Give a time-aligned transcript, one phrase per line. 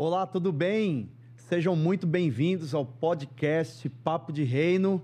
[0.00, 1.10] Olá, tudo bem?
[1.34, 5.02] Sejam muito bem-vindos ao podcast Papo de Reino.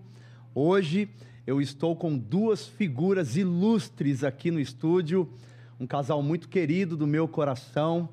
[0.54, 1.08] Hoje
[1.44, 5.28] eu estou com duas figuras ilustres aqui no estúdio,
[5.80, 8.08] um casal muito querido do meu coração.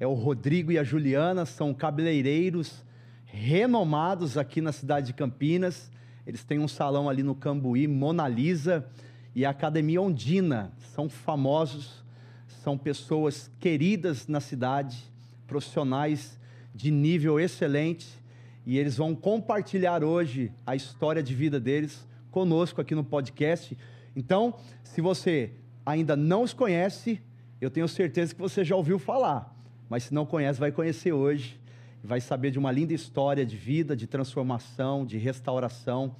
[0.00, 2.84] É o Rodrigo e a Juliana, são cabeleireiros
[3.26, 5.88] renomados aqui na cidade de Campinas.
[6.26, 8.84] Eles têm um salão ali no Cambuí, Mona Lisa,
[9.36, 10.72] e a Academia Ondina.
[10.78, 12.04] São famosos,
[12.48, 15.13] são pessoas queridas na cidade
[15.46, 16.38] profissionais
[16.74, 18.06] de nível excelente
[18.66, 23.76] e eles vão compartilhar hoje a história de vida deles conosco aqui no podcast.
[24.16, 25.52] Então, se você
[25.84, 27.20] ainda não os conhece,
[27.60, 29.54] eu tenho certeza que você já ouviu falar,
[29.88, 31.60] mas se não conhece, vai conhecer hoje,
[32.02, 36.16] vai saber de uma linda história de vida, de transformação, de restauração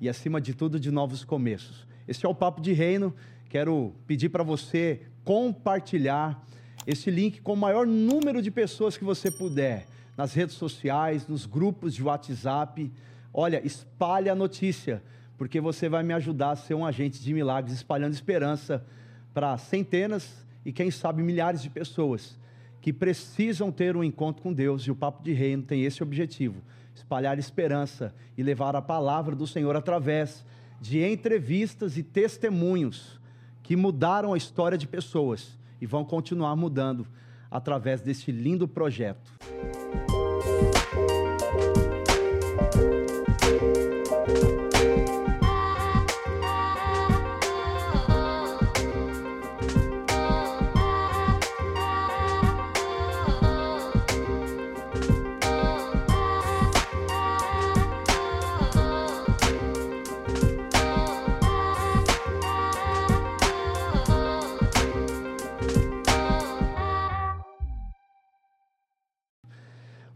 [0.00, 1.86] e, acima de tudo, de novos começos.
[2.08, 3.14] Esse é o Papo de Reino.
[3.48, 6.44] Quero pedir para você compartilhar
[6.86, 11.46] esse link com o maior número de pessoas que você puder, nas redes sociais, nos
[11.46, 12.90] grupos de WhatsApp.
[13.32, 15.02] Olha, espalhe a notícia,
[15.38, 18.84] porque você vai me ajudar a ser um agente de milagres, espalhando esperança
[19.32, 22.38] para centenas e quem sabe milhares de pessoas
[22.80, 24.82] que precisam ter um encontro com Deus.
[24.82, 26.60] E o Papo de Reino tem esse objetivo:
[26.94, 30.44] espalhar esperança e levar a palavra do Senhor através
[30.80, 33.20] de entrevistas e testemunhos
[33.62, 37.08] que mudaram a história de pessoas e vão continuar mudando
[37.50, 39.32] através deste lindo projeto.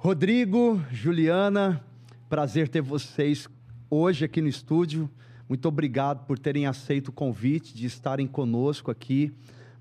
[0.06, 1.84] Rodrigo, Juliana,
[2.28, 3.48] prazer ter vocês
[3.90, 5.10] hoje aqui no estúdio.
[5.48, 9.34] Muito obrigado por terem aceito o convite de estarem conosco aqui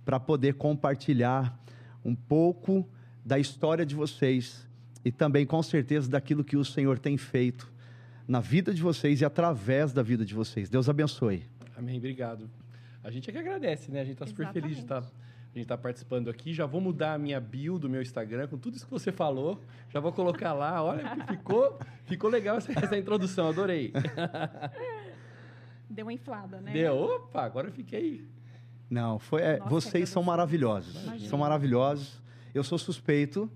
[0.03, 1.55] para poder compartilhar
[2.03, 2.89] um pouco
[3.23, 4.67] da história de vocês
[5.05, 7.71] e também, com certeza, daquilo que o Senhor tem feito
[8.27, 10.71] na vida de vocês e através da vida de vocês.
[10.71, 11.43] Deus abençoe.
[11.77, 12.49] Amém, obrigado.
[13.03, 14.01] A gente é que agradece, né?
[14.01, 15.03] A gente está super feliz de estar
[15.55, 16.53] a gente está participando aqui.
[16.53, 19.61] Já vou mudar a minha bio do meu Instagram com tudo isso que você falou.
[19.89, 20.83] Já vou colocar lá.
[20.83, 23.93] Olha, ficou, ficou legal essa, essa introdução, adorei.
[25.89, 26.73] Deu uma inflada, né?
[26.73, 26.95] Deu.
[26.95, 28.27] Opa, agora eu fiquei.
[28.89, 31.01] Não, foi, é, Nossa, vocês são maravilhosos.
[31.03, 31.29] Imagina.
[31.29, 32.21] São maravilhosos.
[32.53, 33.49] Eu sou suspeito,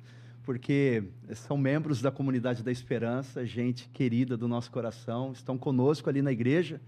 [0.44, 1.04] porque
[1.34, 6.32] são membros da comunidade da esperança, gente querida do nosso coração, estão conosco ali na
[6.32, 6.80] igreja,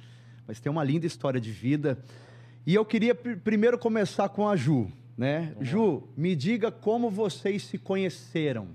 [0.48, 2.02] mas tem uma linda história de vida.
[2.66, 5.56] E eu queria pr primeiro começar com a Ju né?
[5.60, 8.70] Ju, me diga como vocês se conheceram.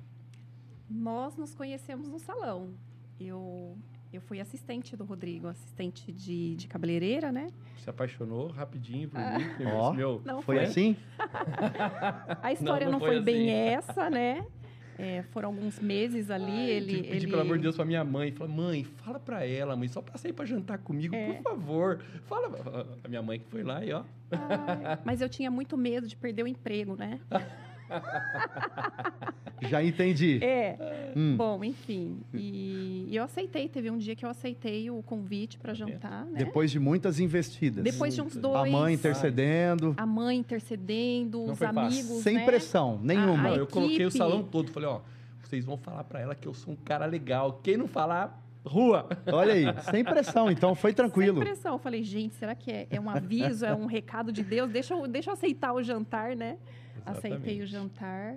[0.88, 2.70] Nós nos conhecemos no salão.
[3.18, 3.76] Eu
[4.12, 7.48] eu fui assistente do Rodrigo, assistente de, de cabeleireira, né?
[7.78, 9.38] Se apaixonou rapidinho por ah.
[9.38, 9.66] mim.
[9.66, 10.22] Ó, meu...
[10.24, 10.96] Não foi, foi assim?
[12.40, 13.24] A história não, não, não foi, foi assim.
[13.24, 14.46] bem essa, né?
[14.98, 16.44] É, foram alguns meses ali.
[16.44, 17.26] Ai, ele, pedi, ele...
[17.28, 18.32] pelo amor de Deus, pra minha mãe.
[18.32, 21.34] Falei, mãe, fala pra ela, mãe, só sair pra jantar comigo, é.
[21.34, 22.00] por favor.
[22.26, 22.86] Fala.
[23.04, 24.04] A minha mãe que foi lá e ó.
[24.30, 27.20] Ai, mas eu tinha muito medo de perder o emprego, né?
[29.62, 30.38] Já entendi.
[30.42, 31.12] É.
[31.16, 31.36] Hum.
[31.36, 32.20] Bom, enfim.
[32.34, 33.68] E, e, eu aceitei.
[33.68, 36.26] Teve um dia que eu aceitei o convite para jantar.
[36.26, 36.38] Né?
[36.38, 37.82] Depois de muitas investidas.
[37.82, 38.68] Depois de uns dois.
[38.68, 39.94] A mãe intercedendo.
[39.96, 42.22] A mãe intercedendo, Não os amigos.
[42.22, 42.44] Sem né?
[42.44, 43.48] pressão nenhuma.
[43.48, 44.70] A, a eu coloquei o salão todo.
[44.70, 45.00] Falei, ó,
[45.42, 47.60] vocês vão falar para ela que eu sou um cara legal.
[47.62, 49.08] Quem não falar, rua.
[49.32, 51.38] Olha aí, sem pressão, então foi tranquilo.
[51.38, 51.72] Sem pressão.
[51.74, 54.70] Eu falei, gente, será que é, é um aviso, é um recado de Deus?
[54.70, 56.58] Deixa eu, deixa eu aceitar o jantar, né?
[57.10, 57.34] Exatamente.
[57.36, 58.36] Aceitei o jantar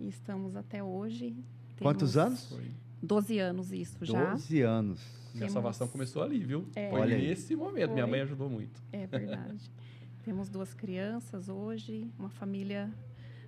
[0.00, 1.36] e estamos até hoje.
[1.80, 2.48] Quantos anos?
[2.48, 2.70] Foi.
[3.02, 4.32] 12 anos isso já.
[4.32, 5.00] 12 anos.
[5.28, 5.52] Minha Temos...
[5.52, 6.66] salvação começou ali, viu?
[6.74, 6.90] É.
[6.90, 7.86] Foi Olha nesse momento.
[7.86, 7.94] Foi.
[7.94, 8.82] Minha mãe ajudou muito.
[8.92, 9.70] É verdade.
[10.24, 12.92] Temos duas crianças hoje, uma família.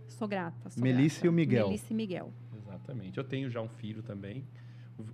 [0.08, 0.70] Sou grata.
[0.70, 1.26] Sou Melissa grata.
[1.26, 1.66] e o Miguel.
[1.66, 2.32] Melissa e Miguel.
[2.56, 3.18] Exatamente.
[3.18, 4.44] Eu tenho já um filho também.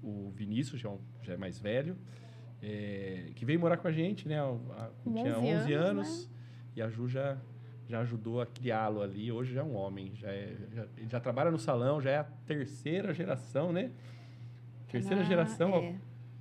[0.02, 1.96] O, Vinícius já, é já é mais velho.
[2.62, 4.38] É, que veio morar com a gente, né?
[4.40, 6.34] A, tinha 11 anos, anos né?
[6.76, 7.38] e a Ju já
[7.88, 9.30] já ajudou a criá-lo ali.
[9.30, 12.18] Hoje já é um homem, já, é, já, ele já trabalha no salão, já é
[12.18, 13.90] a terceira geração, né?
[14.90, 15.94] Terceira ah, geração, é.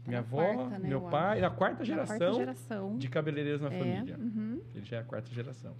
[0.05, 3.77] minha avó, quarta, né, meu pai, a quarta geração, quarta geração, de cabeleireiros na é,
[3.77, 4.17] família.
[4.17, 4.61] Uhum.
[4.73, 5.73] Ele já é a quarta geração.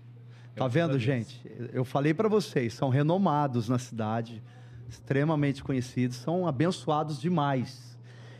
[0.55, 1.41] Tá vendo, gente?
[1.73, 4.41] Eu falei para vocês, são renomados na cidade,
[4.87, 7.97] extremamente conhecidos, são abençoados demais.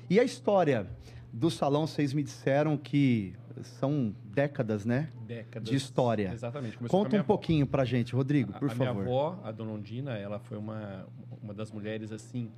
[0.10, 0.88] E a história
[1.36, 5.10] do salão, vocês me disseram que são décadas, né?
[5.28, 5.70] Décadas.
[5.70, 6.32] De história.
[6.34, 6.78] Exatamente.
[6.78, 7.28] Começou Conta um avó.
[7.28, 8.90] pouquinho pra gente, Rodrigo, por a, a favor.
[8.90, 11.06] A minha avó, a Dona Ondina, ela foi uma,
[11.44, 12.50] uma das mulheres, assim,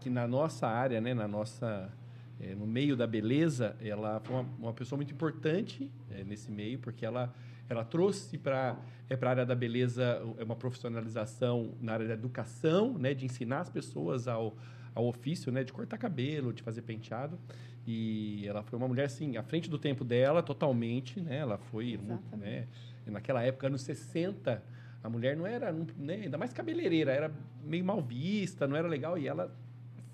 [0.00, 1.90] que na nossa área, né, na nossa...
[2.38, 6.78] É, no meio da beleza, ela foi uma, uma pessoa muito importante é, nesse meio,
[6.78, 7.32] porque ela,
[7.66, 8.76] ela trouxe para
[9.08, 13.70] é, a área da beleza uma profissionalização na área da educação, né, de ensinar as
[13.70, 14.54] pessoas ao,
[14.94, 17.38] ao ofício, né, de cortar cabelo, de fazer penteado.
[17.86, 21.36] E ela foi uma mulher, assim, à frente do tempo dela, totalmente, né?
[21.36, 22.00] Ela foi,
[22.36, 22.66] né?
[23.06, 24.60] Naquela época, anos 60,
[25.04, 26.14] a mulher não era, né?
[26.14, 29.16] ainda mais cabeleireira, era meio mal vista, não era legal.
[29.16, 29.54] E ela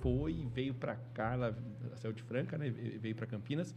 [0.01, 1.57] foi veio para cá, ela
[1.97, 2.69] saiu de Franca, né?
[2.69, 3.75] Veio para Campinas,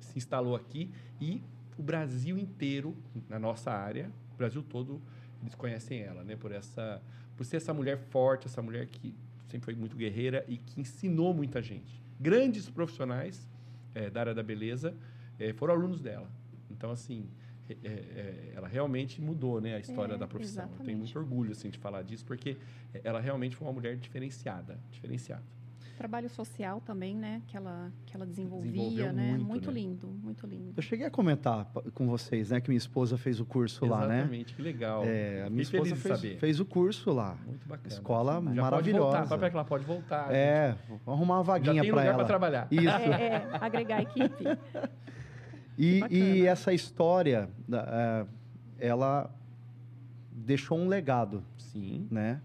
[0.00, 1.42] se instalou aqui e
[1.76, 2.96] o Brasil inteiro,
[3.28, 5.02] na nossa área, o Brasil todo,
[5.42, 6.34] eles conhecem ela, né?
[6.34, 7.02] Por essa,
[7.36, 9.14] por ser essa mulher forte, essa mulher que
[9.48, 13.48] sempre foi muito guerreira e que ensinou muita gente grandes profissionais
[13.94, 14.94] é, da área da beleza
[15.38, 16.30] é, foram alunos dela.
[16.70, 17.28] Então, assim,
[17.82, 20.64] é, ela realmente mudou né, a história é, da profissão.
[20.64, 20.80] Exatamente.
[20.80, 22.56] Eu tenho muito orgulho assim, de falar disso, porque
[23.02, 24.78] ela realmente foi uma mulher diferenciada.
[24.90, 25.42] diferenciada.
[25.96, 27.40] Trabalho social também, né?
[27.46, 29.30] Que ela, que ela desenvolvia, né?
[29.30, 29.80] Muito, muito né?
[29.80, 30.72] lindo, muito lindo.
[30.76, 32.60] Eu cheguei a comentar com vocês, né?
[32.60, 34.18] Que minha esposa fez o curso Exatamente, lá, né?
[34.18, 35.04] Exatamente, que legal.
[35.04, 37.36] É, a minha esposa fez, fez, o curso lá.
[37.46, 37.88] Muito bacana.
[37.88, 39.18] Escola Já maravilhosa.
[39.18, 40.34] Pode voltar, ela pode voltar.
[40.34, 42.14] É, vamos arrumar uma vaguinha para ela.
[42.14, 42.68] para trabalhar.
[42.70, 42.88] Isso.
[42.88, 44.44] É, é, agregar a equipe.
[45.76, 48.26] E, e, essa história, é,
[48.78, 49.28] ela
[50.30, 51.42] deixou um legado.
[51.58, 52.06] Sim.
[52.10, 52.40] Né?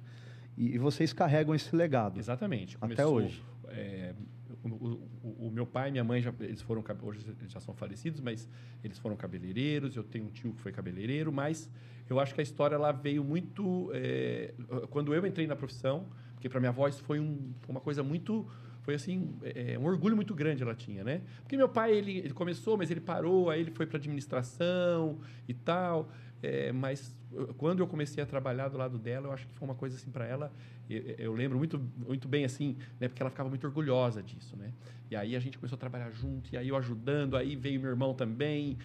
[0.59, 2.19] E, vocês carregam esse legado.
[2.19, 2.77] Exatamente.
[2.77, 3.41] Começou, até hoje.
[3.69, 4.13] É,
[4.61, 8.19] o, o, o, meu pai e minha mãe já eles foram hoje já são falecidos,
[8.19, 8.47] mas
[8.83, 9.95] eles foram cabeleireiros.
[9.95, 11.69] Eu tenho um tio que foi cabeleireiro, mas
[12.09, 14.53] eu acho que a história lá veio muito é,
[14.89, 18.45] quando eu entrei na profissão, porque para minha voz foi um, uma coisa muito
[18.81, 21.21] foi assim é, um orgulho muito grande ela tinha, né?
[21.41, 25.53] Porque meu pai ele, ele começou, mas ele parou, aí ele foi para administração e
[25.53, 26.09] tal.
[26.41, 27.15] É, mas
[27.57, 30.09] quando eu comecei a trabalhar do lado dela, eu acho que foi uma coisa assim
[30.09, 30.51] para ela.
[30.89, 33.07] Eu, eu, lembro muito, muito bem assim, né?
[33.07, 34.73] Porque ela ficava muito orgulhosa disso, né?
[35.11, 37.91] E aí a gente começou a trabalhar junto, e aí eu ajudando, aí veio meu
[37.91, 38.77] irmão também.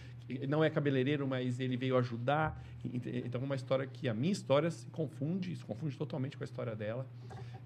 [0.49, 2.63] Não é cabeleireiro, mas ele veio ajudar.
[2.85, 6.47] Então, é uma história que a minha história se confunde, se confunde totalmente com a
[6.47, 7.07] história dela.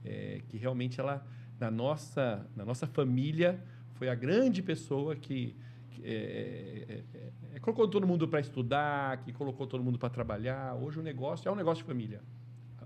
[0.04, 1.26] É, que realmente ela,
[1.58, 3.60] na nossa, na nossa família,
[3.94, 5.56] foi a grande pessoa que, que
[6.04, 7.28] é, é, é
[7.58, 10.74] é, colocou todo mundo para estudar, que colocou todo mundo para trabalhar.
[10.76, 12.22] Hoje o negócio é um negócio de família.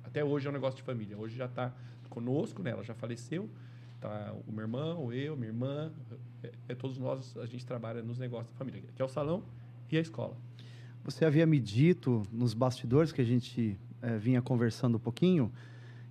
[0.02, 1.16] Até hoje é um negócio de família.
[1.16, 1.73] Hoje já está
[2.09, 2.71] conosco, né?
[2.71, 3.49] ela já faleceu.
[4.00, 5.92] Tá o meu irmão, eu, minha irmã,
[6.42, 9.45] é, é, todos nós, a gente trabalha nos negócios da família, que é o salão
[9.90, 10.37] e a escola.
[11.04, 15.52] Você havia me dito nos bastidores que a gente é, vinha conversando um pouquinho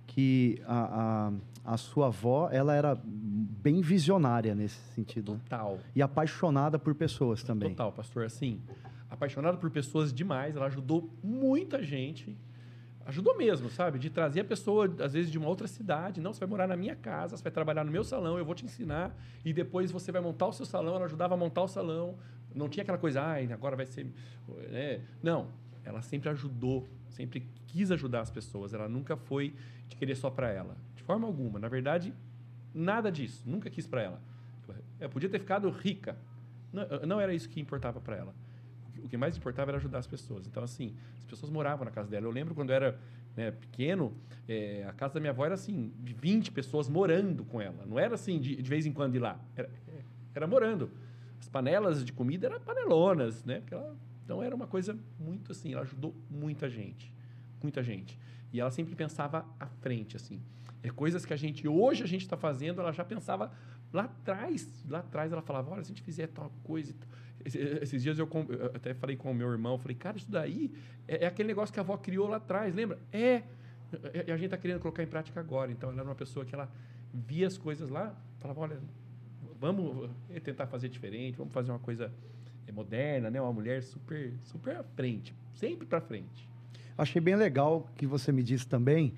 [0.06, 1.30] que a,
[1.64, 3.00] a, a, sua avó ela era
[3.62, 5.40] bem visionária nesse sentido.
[5.44, 5.78] Total.
[5.94, 7.70] E apaixonada por pessoas também.
[7.70, 8.24] Total, pastor.
[8.24, 8.60] Assim,
[9.08, 10.56] apaixonada por pessoas demais.
[10.56, 12.36] Ela ajudou muita gente.
[13.04, 13.98] Ajudou mesmo, sabe?
[13.98, 16.20] De trazer a pessoa, às vezes, de uma outra cidade.
[16.20, 18.54] Não, você vai morar na minha casa, você vai trabalhar no meu salão, eu vou
[18.54, 19.16] te ensinar.
[19.44, 20.96] E depois você vai montar o seu salão.
[20.96, 22.16] Ela ajudava a montar o salão.
[22.54, 24.06] Não tinha aquela coisa, ai, agora vai ser.
[24.72, 25.00] É.
[25.22, 25.48] Não.
[25.84, 28.72] Ela sempre ajudou, sempre quis ajudar as pessoas.
[28.72, 29.54] Ela nunca foi
[29.88, 30.76] de querer só para ela.
[30.94, 31.58] De forma alguma.
[31.58, 32.14] Na verdade,
[32.74, 33.42] nada disso.
[33.46, 34.20] Nunca quis para ela.
[35.00, 36.16] Eu podia ter ficado rica.
[36.72, 38.34] Não, não era isso que importava para ela.
[39.02, 40.46] O que mais importava era ajudar as pessoas.
[40.46, 42.26] Então, assim, as pessoas moravam na casa dela.
[42.26, 42.98] Eu lembro quando eu era
[43.36, 44.14] né, pequeno,
[44.48, 47.84] é, a casa da minha avó era assim, de 20 pessoas morando com ela.
[47.86, 49.40] Não era assim, de, de vez em quando ir lá.
[49.56, 49.68] Era,
[50.34, 50.90] era morando.
[51.40, 53.62] As panelas de comida eram panelonas, né?
[53.70, 57.12] Ela, então, era uma coisa muito assim, ela ajudou muita gente.
[57.62, 58.18] Muita gente.
[58.52, 60.40] E ela sempre pensava à frente, assim.
[60.82, 63.52] É coisas que a gente, hoje a gente está fazendo, ela já pensava
[63.92, 64.84] lá atrás.
[64.88, 66.94] Lá atrás ela falava, olha, se a gente fizer tal coisa...
[67.44, 68.28] Esses dias eu,
[68.72, 70.72] até falei com o meu irmão, falei, cara, isso daí
[71.08, 73.00] é, é, aquele negócio que a avó criou lá atrás, lembra?
[73.12, 73.42] É,
[74.26, 75.72] e a gente está querendo colocar em prática agora.
[75.72, 76.70] Então, ela era uma pessoa que ela
[77.12, 78.80] via as coisas lá, falava, olha,
[79.58, 80.08] vamos
[80.42, 82.12] tentar fazer diferente, vamos fazer uma coisa
[82.72, 83.40] moderna, né?
[83.40, 86.48] Uma mulher super, super à frente, sempre para frente.
[86.96, 89.14] Achei bem legal que você me disse também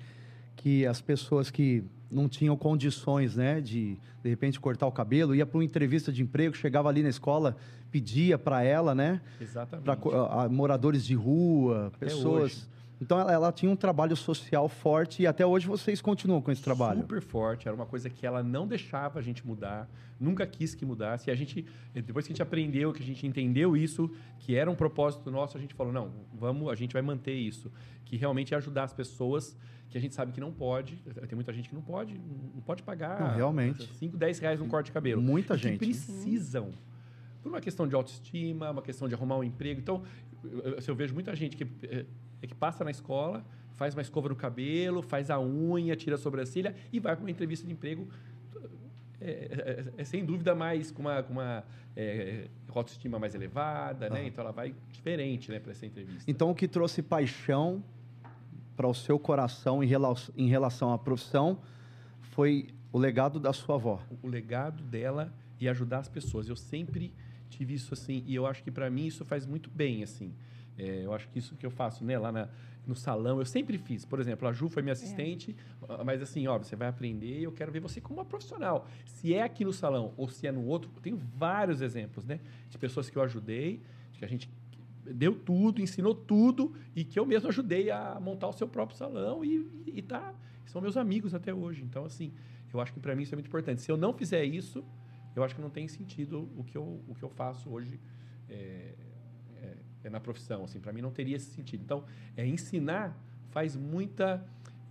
[0.55, 5.45] que as pessoas que não tinham condições, né, de de repente cortar o cabelo, ia
[5.45, 7.55] para uma entrevista de emprego, chegava ali na escola,
[7.91, 9.21] pedia para ela, né?
[9.39, 9.85] Exatamente.
[9.85, 12.67] Para moradores de rua, Até pessoas,
[12.99, 16.61] Então ela, ela, tinha um trabalho social forte e até hoje vocês continuam com esse
[16.61, 17.01] trabalho.
[17.01, 20.85] Super forte, era uma coisa que ela não deixava a gente mudar, nunca quis que
[20.85, 21.29] mudasse.
[21.29, 24.09] E a gente, depois que a gente aprendeu, que a gente entendeu isso,
[24.39, 27.71] que era um propósito nosso, a gente falou: não, vamos, a gente vai manter isso.
[28.05, 29.57] Que realmente é ajudar as pessoas
[29.89, 30.95] que a gente sabe que não pode.
[31.27, 32.19] Tem muita gente que não pode,
[32.53, 33.89] não pode pagar não, realmente.
[33.95, 35.21] 5, 10 reais num corte de cabelo.
[35.21, 35.79] Muita gente.
[35.79, 36.71] Que precisam.
[37.41, 39.79] Por uma questão de autoestima, uma questão de arrumar um emprego.
[39.79, 40.03] Então,
[40.43, 42.05] eu, eu vejo muita gente que eh,
[42.41, 46.17] é que passa na escola, faz uma escova no cabelo, faz a unha, tira a
[46.17, 48.07] sobrancelha e vai para uma entrevista de emprego.
[49.19, 49.29] É,
[49.97, 51.63] é, é, sem dúvida mais com uma, com uma
[51.95, 54.27] é, autoestima mais elevada, né?
[54.27, 56.29] Então ela vai diferente, né, para essa entrevista.
[56.29, 57.83] Então o que trouxe paixão
[58.75, 61.59] para o seu coração em relação, em relação à profissão
[62.21, 64.01] foi o legado da sua avó.
[64.21, 66.49] O legado dela e ajudar as pessoas.
[66.49, 67.13] Eu sempre
[67.49, 70.33] tive isso assim e eu acho que para mim isso faz muito bem assim.
[70.77, 72.49] É, eu acho que isso que eu faço né, lá na,
[72.85, 74.05] no salão, eu sempre fiz.
[74.05, 74.93] Por exemplo, a Ju foi minha é.
[74.93, 75.55] assistente,
[75.87, 76.03] é.
[76.03, 78.87] mas assim, ó, você vai aprender e eu quero ver você como uma profissional.
[79.05, 82.39] Se é aqui no salão ou se é no outro, eu tenho vários exemplos, né?
[82.69, 83.81] De pessoas que eu ajudei,
[84.13, 84.49] que a gente
[85.05, 89.45] deu tudo, ensinou tudo e que eu mesmo ajudei a montar o seu próprio salão
[89.45, 90.33] e, e tá,
[90.65, 91.83] são meus amigos até hoje.
[91.83, 92.33] Então, assim,
[92.73, 93.81] eu acho que para mim isso é muito importante.
[93.81, 94.83] Se eu não fizer isso,
[95.35, 97.99] eu acho que não tem sentido o que eu, o que eu faço hoje.
[98.49, 98.93] É,
[100.09, 100.63] na profissão.
[100.63, 101.81] Assim, para mim não teria esse sentido.
[101.83, 102.03] Então,
[102.35, 103.17] é, ensinar
[103.49, 104.45] faz muita.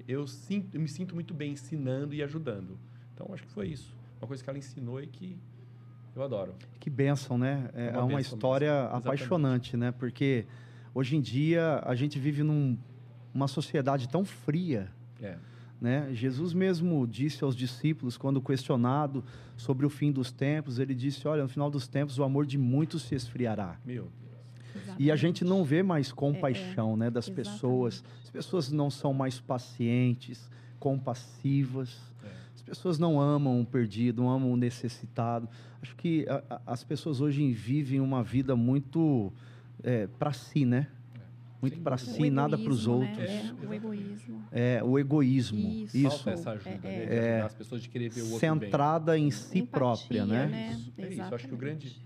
[0.07, 2.79] Eu, sinto, eu me sinto muito bem ensinando e ajudando.
[3.15, 3.95] Então, acho que foi isso.
[4.21, 5.37] Uma coisa que ela ensinou e que
[6.15, 6.55] eu adoro.
[6.79, 7.71] Que bênção, né?
[7.75, 8.97] É, é uma, uma história mesmo.
[8.97, 9.77] apaixonante, Exatamente.
[9.77, 9.93] né?
[9.93, 10.47] Porque
[10.95, 12.79] hoje em dia a gente vive numa
[13.35, 14.91] num, sociedade tão fria.
[15.21, 15.37] É.
[15.81, 16.09] Né?
[16.13, 19.25] Jesus mesmo disse aos discípulos, quando questionado
[19.57, 22.57] sobre o fim dos tempos, ele disse: Olha, no final dos tempos o amor de
[22.57, 23.79] muitos se esfriará.
[23.85, 24.11] Meu
[24.99, 26.97] e a gente não vê mais compaixão é, é.
[26.97, 27.53] né, das Exatamente.
[27.53, 28.05] pessoas.
[28.23, 31.99] As pessoas não são mais pacientes, compassivas.
[32.23, 32.29] É.
[32.55, 35.49] As pessoas não amam o perdido, não amam o necessitado.
[35.81, 39.33] Acho que a, a, as pessoas hoje vivem uma vida muito
[39.83, 40.89] é, para si, né?
[41.15, 41.21] É.
[41.61, 42.93] Muito para si, nada para os né?
[42.93, 43.19] outros.
[43.19, 43.55] Né?
[43.63, 44.45] É, o egoísmo.
[44.53, 45.69] É, o egoísmo.
[45.69, 45.97] Isso.
[45.97, 46.11] Isso.
[46.11, 47.15] Falta essa ajuda, é, né?
[47.15, 47.41] É.
[47.43, 49.27] As pessoas de querer ver o outro Centrada bem.
[49.27, 50.47] em si Empatia, própria, né?
[50.47, 50.73] né?
[50.73, 50.93] Isso.
[50.99, 51.35] É isso.
[51.35, 52.05] Acho que o grande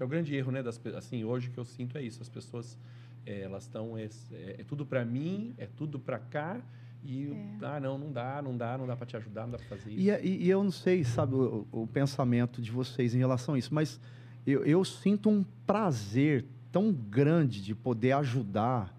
[0.00, 0.62] que é o grande erro, né?
[0.62, 2.22] Das, assim, hoje que eu sinto é isso.
[2.22, 2.78] As pessoas,
[3.26, 3.98] é, elas estão...
[3.98, 6.58] É, é, tudo para mim, é tudo para cá.
[7.04, 7.66] E, é.
[7.66, 9.90] ah, não, não dá, não dá, não dá para te ajudar, não dá para fazer
[9.90, 10.00] isso.
[10.00, 13.58] E, e, e, eu não sei, sabe, o, o, pensamento de vocês em relação a
[13.58, 14.00] isso, mas
[14.46, 18.96] eu, eu sinto um prazer tão grande de poder ajudar,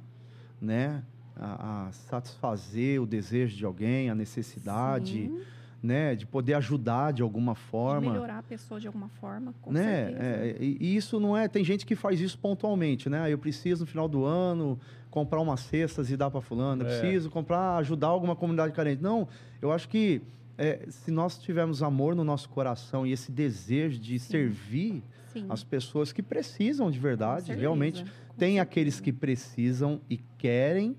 [0.62, 1.04] né?
[1.36, 5.14] A, a satisfazer o desejo de alguém, a necessidade...
[5.14, 5.42] Sim
[5.82, 8.02] né, de poder ajudar de alguma forma.
[8.02, 10.06] De melhorar a pessoa de alguma forma, com né?
[10.06, 10.24] certeza.
[10.24, 11.48] É, e isso não é.
[11.48, 13.32] Tem gente que faz isso pontualmente, né?
[13.32, 16.84] Eu preciso no final do ano comprar umas cestas e dar para fulano.
[16.84, 17.00] Eu é.
[17.00, 19.02] preciso comprar, ajudar alguma comunidade carente.
[19.02, 19.28] Não,
[19.62, 20.22] eu acho que
[20.58, 24.32] é, se nós tivermos amor no nosso coração e esse desejo de Sim.
[24.32, 25.46] servir Sim.
[25.50, 28.04] as pessoas que precisam de verdade, realmente
[28.38, 28.62] tem certeza.
[28.62, 30.96] aqueles que precisam e querem,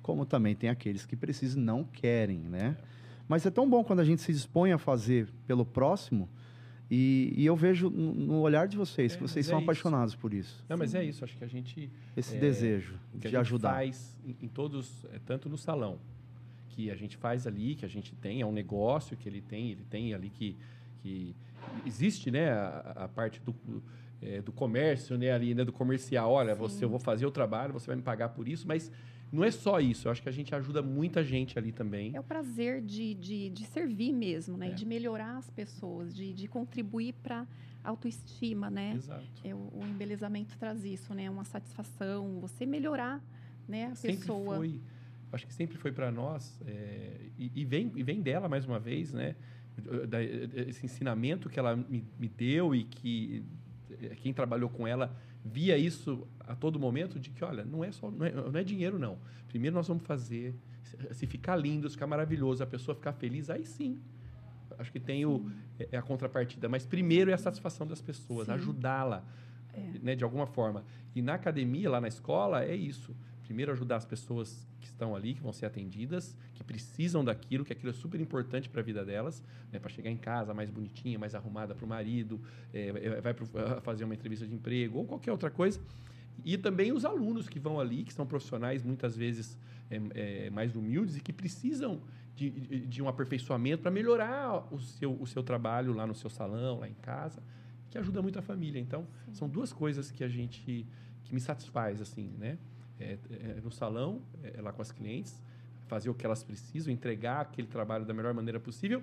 [0.00, 2.76] como também tem aqueles que precisam e não querem, né?
[2.88, 2.91] É.
[3.32, 6.28] Mas é tão bom quando a gente se dispõe a fazer pelo próximo.
[6.90, 10.34] E, e eu vejo no olhar de vocês é, que vocês são é apaixonados por
[10.34, 10.62] isso.
[10.68, 11.24] Não, mas é isso.
[11.24, 11.90] Acho que a gente.
[12.14, 13.72] Esse é, desejo de ajudar.
[13.72, 15.98] faz em, em todos, é, tanto no salão,
[16.68, 19.70] que a gente faz ali, que a gente tem, é um negócio que ele tem,
[19.70, 20.54] ele tem ali que.
[21.00, 21.34] que
[21.86, 23.82] existe né, a, a parte do, do,
[24.20, 26.32] é, do, comércio, né, ali, né, do comercial.
[26.32, 28.92] Olha, você, eu vou fazer o trabalho, você vai me pagar por isso, mas
[29.32, 32.14] não é só isso, eu acho que a gente ajuda muita gente ali também.
[32.14, 34.68] É o prazer de, de, de servir mesmo, né?
[34.68, 34.72] É.
[34.72, 37.46] De melhorar as pessoas, de, de contribuir para
[37.82, 38.92] autoestima, né?
[38.94, 39.24] Exato.
[39.42, 41.30] É, o, o, embelezamento traz isso, né?
[41.30, 43.24] Uma satisfação, você melhorar
[43.66, 44.56] né, a sempre pessoa.
[44.56, 44.78] Foi,
[45.32, 48.78] acho que sempre foi para nós, é, e, e, vem, e vem dela mais uma
[48.78, 49.34] vez, né?
[50.68, 53.42] Esse ensinamento que ela me, me deu e que
[54.18, 58.10] quem trabalhou com ela via isso a todo momento de que, olha, não é só
[58.10, 59.18] não é, não é dinheiro não.
[59.48, 60.54] Primeiro nós vamos fazer
[61.12, 64.00] se ficar lindo, se ficar maravilhoso, a pessoa ficar feliz, aí sim.
[64.78, 69.22] Acho que tem o, é a contrapartida, mas primeiro é a satisfação das pessoas, ajudá-la
[69.74, 69.98] é.
[70.02, 70.84] né, de alguma forma.
[71.14, 73.14] E na academia, lá na escola, é isso.
[73.52, 77.72] Primeiro ajudar as pessoas que estão ali, que vão ser atendidas, que precisam daquilo, que
[77.74, 81.18] aquilo é super importante para a vida delas, né, para chegar em casa mais bonitinha,
[81.18, 82.40] mais arrumada para o marido,
[82.72, 83.46] é, vai pro,
[83.82, 85.78] fazer uma entrevista de emprego ou qualquer outra coisa.
[86.42, 89.58] E também os alunos que vão ali, que são profissionais muitas vezes
[89.90, 90.00] é,
[90.46, 92.00] é, mais humildes e que precisam
[92.34, 96.30] de, de, de um aperfeiçoamento para melhorar o seu, o seu trabalho lá no seu
[96.30, 97.42] salão, lá em casa,
[97.90, 98.80] que ajuda muito a família.
[98.80, 99.34] Então, Sim.
[99.34, 100.86] são duas coisas que a gente
[101.22, 102.58] que me satisfaz assim, né?
[103.02, 105.40] É, é, no salão, é, lá com as clientes,
[105.86, 109.02] fazer o que elas precisam, entregar aquele trabalho da melhor maneira possível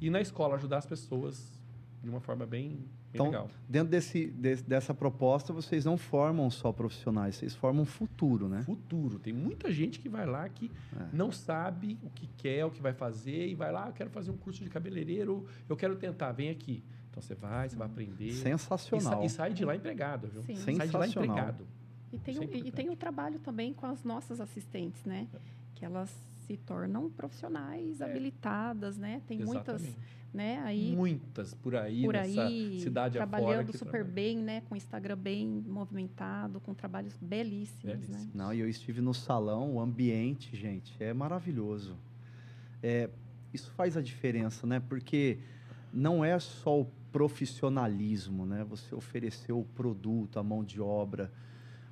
[0.00, 1.60] e, e na escola ajudar as pessoas
[2.02, 3.50] de uma forma bem, bem então, legal.
[3.68, 8.62] Dentro desse, desse, dessa proposta, vocês não formam só profissionais, vocês formam futuro, né?
[8.62, 9.18] Futuro.
[9.18, 11.04] Tem muita gente que vai lá que é.
[11.12, 14.30] não sabe o que quer, o que vai fazer, e vai lá, eu quero fazer
[14.30, 16.82] um curso de cabeleireiro, eu quero tentar, vem aqui.
[17.10, 18.32] Então você vai, você vai aprender.
[18.32, 19.24] Sensacional.
[19.24, 20.42] E, sa e sai de lá empregado, viu?
[20.42, 20.76] Sim.
[20.76, 21.66] Sai de lá empregado.
[22.12, 25.28] E tem, o, e tem o trabalho também com as nossas assistentes, né?
[25.32, 25.38] É.
[25.74, 26.10] Que elas
[26.46, 28.04] se tornam profissionais é.
[28.04, 29.22] habilitadas, né?
[29.26, 29.82] Tem Exatamente.
[29.82, 29.96] muitas,
[30.34, 30.60] né?
[30.64, 34.60] Aí muitas por aí por nessa aí, cidade trabalhando afora super bem, né?
[34.62, 37.94] Com o Instagram bem movimentado, com trabalhos belíssimos, né?
[37.94, 38.24] Belíssimo.
[38.24, 38.30] né?
[38.34, 41.96] Não, e eu estive no salão, o ambiente, gente, é maravilhoso.
[42.82, 43.08] É,
[43.54, 44.80] isso faz a diferença, né?
[44.80, 45.38] Porque
[45.92, 48.64] não é só o profissionalismo, né?
[48.64, 51.32] Você oferecer o produto, a mão de obra,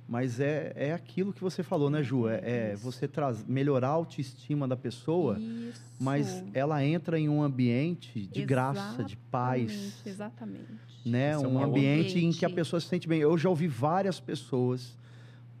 [0.09, 2.27] mas é, é aquilo que você falou, né, Ju?
[2.27, 5.79] É, é você traz, melhorar a autoestima da pessoa, Isso.
[5.99, 10.01] mas ela entra em um ambiente de graça, de paz.
[10.03, 10.65] Exatamente.
[11.05, 11.37] Né?
[11.37, 13.19] um, um ambiente, ambiente, em que a pessoa se sente bem.
[13.19, 14.97] Eu já ouvi várias pessoas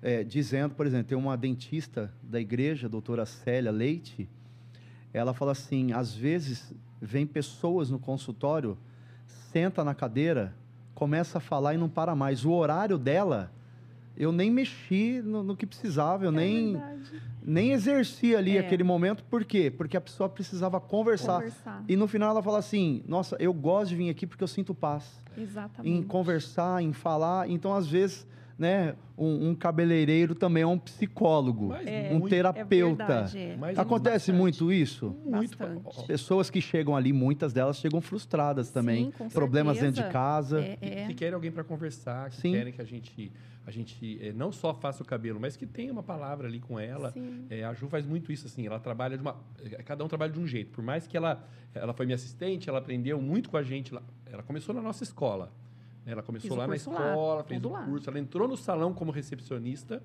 [0.01, 4.27] é, dizendo, por exemplo, tem uma dentista da igreja, a doutora Célia Leite,
[5.13, 8.79] ela fala assim: às vezes vem pessoas no consultório,
[9.51, 10.55] senta na cadeira,
[10.95, 12.43] começa a falar e não para mais.
[12.45, 13.51] O horário dela
[14.19, 16.81] eu nem mexi no, no que precisava, eu é nem,
[17.41, 18.59] nem exerci ali é.
[18.59, 19.23] aquele momento.
[19.23, 19.71] Por quê?
[19.71, 21.35] Porque a pessoa precisava conversar.
[21.35, 21.85] conversar.
[21.87, 24.75] E no final ela fala assim: Nossa, eu gosto de vir aqui porque eu sinto
[24.75, 25.21] paz.
[25.37, 25.95] Exatamente.
[25.95, 27.49] Em conversar, em falar.
[27.49, 28.27] Então, às vezes,
[28.57, 33.03] né, um, um cabeleireiro também é um psicólogo, é, um terapeuta.
[33.03, 33.79] É verdade, é.
[33.79, 35.15] Acontece muito isso?
[35.25, 35.57] Muito.
[35.87, 39.13] As pessoas que chegam ali, muitas delas chegam frustradas também.
[39.17, 39.95] Sim, Problemas certeza.
[39.95, 40.59] dentro de casa.
[40.59, 41.07] É, é.
[41.07, 42.51] que querem alguém para conversar, que Sim.
[42.51, 43.31] querem que a gente
[43.65, 46.79] a gente é, não só faça o cabelo, mas que tenha uma palavra ali com
[46.79, 47.13] ela.
[47.49, 49.37] É, a Ju faz muito isso, assim, ela trabalha de uma...
[49.63, 50.71] É, cada um trabalha de um jeito.
[50.71, 53.91] Por mais que ela, ela foi minha assistente, ela aprendeu muito com a gente.
[53.91, 55.51] Ela, ela começou na nossa escola.
[56.05, 56.13] Né?
[56.13, 57.83] Ela começou lá na escola, lá, fez o lá.
[57.85, 58.09] curso.
[58.09, 60.01] Ela entrou no salão como recepcionista,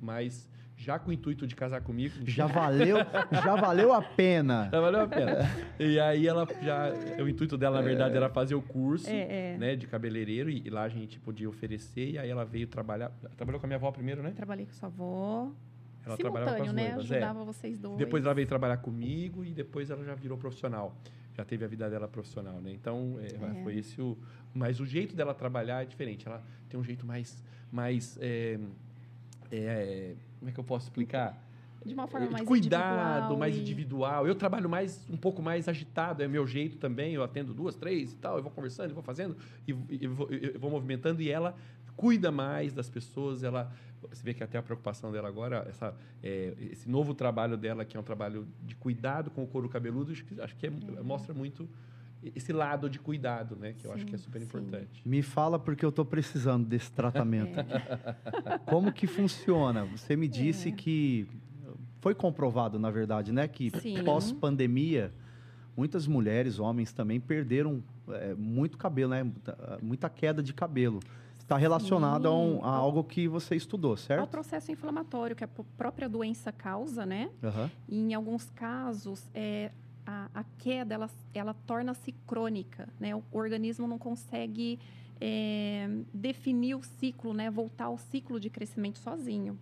[0.00, 0.48] mas
[0.80, 2.14] já com o intuito de casar comigo.
[2.24, 2.96] Já valeu,
[3.30, 4.70] já valeu a pena.
[4.72, 5.36] Já valeu a pena.
[5.78, 6.90] E aí ela já,
[7.22, 9.58] o intuito dela na verdade era fazer o curso, é, é.
[9.58, 13.10] né, de cabeleireiro e, e, lá a gente podia oferecer e aí ela veio trabalhar,
[13.36, 14.32] trabalhou com a minha avó primeiro, né?
[14.34, 15.52] Trabalhei com sua avó.
[16.04, 16.88] Ela trabalhava com as né?
[16.88, 17.16] noivas, é.
[17.16, 17.44] Ajudava é.
[17.44, 17.98] vocês dois.
[17.98, 20.96] Depois ela veio trabalhar comigo e depois ela já virou profissional.
[21.36, 22.72] Já teve a vida dela profissional, né?
[22.72, 23.62] Então, é, é.
[23.62, 24.16] foi esse o...
[24.54, 26.26] Mas o jeito dela trabalhar é diferente.
[26.26, 27.42] Ela tem um jeito mais...
[27.70, 28.58] mais é,
[29.52, 31.40] é, como é que eu posso explicar?
[31.84, 33.60] De uma forma mais cuidado, individual mais e...
[33.60, 34.26] individual.
[34.26, 37.14] Eu trabalho mais um pouco mais agitado, é meu jeito também.
[37.14, 38.36] Eu atendo duas, três e tal.
[38.36, 41.22] Eu vou conversando, eu vou fazendo e, e vou, eu vou movimentando.
[41.22, 41.54] E ela
[41.96, 43.42] cuida mais das pessoas.
[43.42, 43.72] Ela,
[44.10, 47.96] você vê que até a preocupação dela agora, essa, é, esse novo trabalho dela, que
[47.96, 51.02] é um trabalho de cuidado com o couro cabeludo, acho que, acho que é, é.
[51.02, 51.68] mostra muito
[52.22, 53.72] esse lado de cuidado, né?
[53.72, 54.46] Que eu acho que é super sim.
[54.46, 55.02] importante.
[55.04, 57.58] Me fala porque eu estou precisando desse tratamento.
[57.58, 58.58] É.
[58.66, 59.84] Como que funciona?
[59.86, 60.72] Você me disse é.
[60.72, 61.26] que
[62.00, 63.48] foi comprovado, na verdade, né?
[63.48, 63.70] Que
[64.04, 65.12] pós-pandemia,
[65.76, 69.22] muitas mulheres, homens também perderam é, muito cabelo, né?
[69.22, 71.00] Muita, muita queda de cabelo.
[71.38, 74.20] Está relacionado a, um, a, algo que você estudou, certo?
[74.20, 77.30] Ao processo inflamatório que a própria doença causa, né?
[77.42, 77.70] Uhum.
[77.88, 79.72] E em alguns casos, é,
[80.10, 83.14] a, a queda ela, ela torna-se crônica, né?
[83.14, 84.80] O organismo não consegue
[85.20, 87.48] é, definir o ciclo, né?
[87.48, 89.58] Voltar ao ciclo de crescimento sozinho.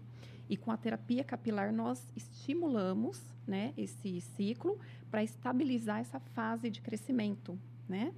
[0.49, 3.75] E com a terapia capilar nós estimulamos, né?
[3.77, 4.79] Esse ciclo
[5.11, 8.15] para estabilizar essa fase de crescimento, né?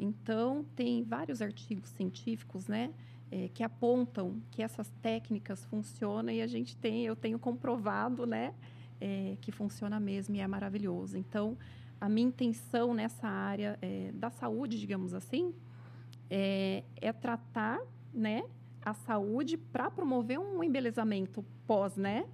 [0.00, 2.92] Então tem vários artigos científicos, né?
[3.30, 8.52] É, que apontam que essas técnicas funcionam e a gente tem, eu tenho comprovado, né?
[9.00, 11.16] É, que funciona mesmo e é maravilhoso.
[11.16, 11.56] Então,
[12.00, 15.54] a minha intenção nessa área é, da saúde, digamos assim,
[16.30, 17.80] é, é tratar,
[18.12, 18.44] né,
[18.84, 22.26] a saúde para promover um embelezamento pós, né?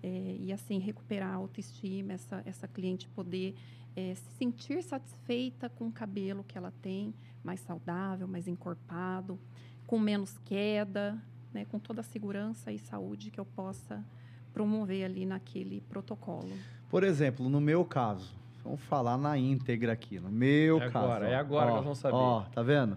[0.00, 3.56] É, e assim recuperar a autoestima, essa, essa cliente poder
[3.96, 9.40] é, se sentir satisfeita com o cabelo que ela tem, mais saudável, mais encorpado,
[9.88, 11.20] com menos queda,
[11.52, 14.04] né, com toda a segurança e saúde que eu possa
[14.52, 16.50] promover ali naquele protocolo.
[16.88, 18.34] Por exemplo, no meu caso,
[18.64, 21.06] vamos falar na íntegra aqui, no meu é caso.
[21.06, 22.16] Agora, é agora ó, que nós vamos saber.
[22.16, 22.96] Ó, tá vendo?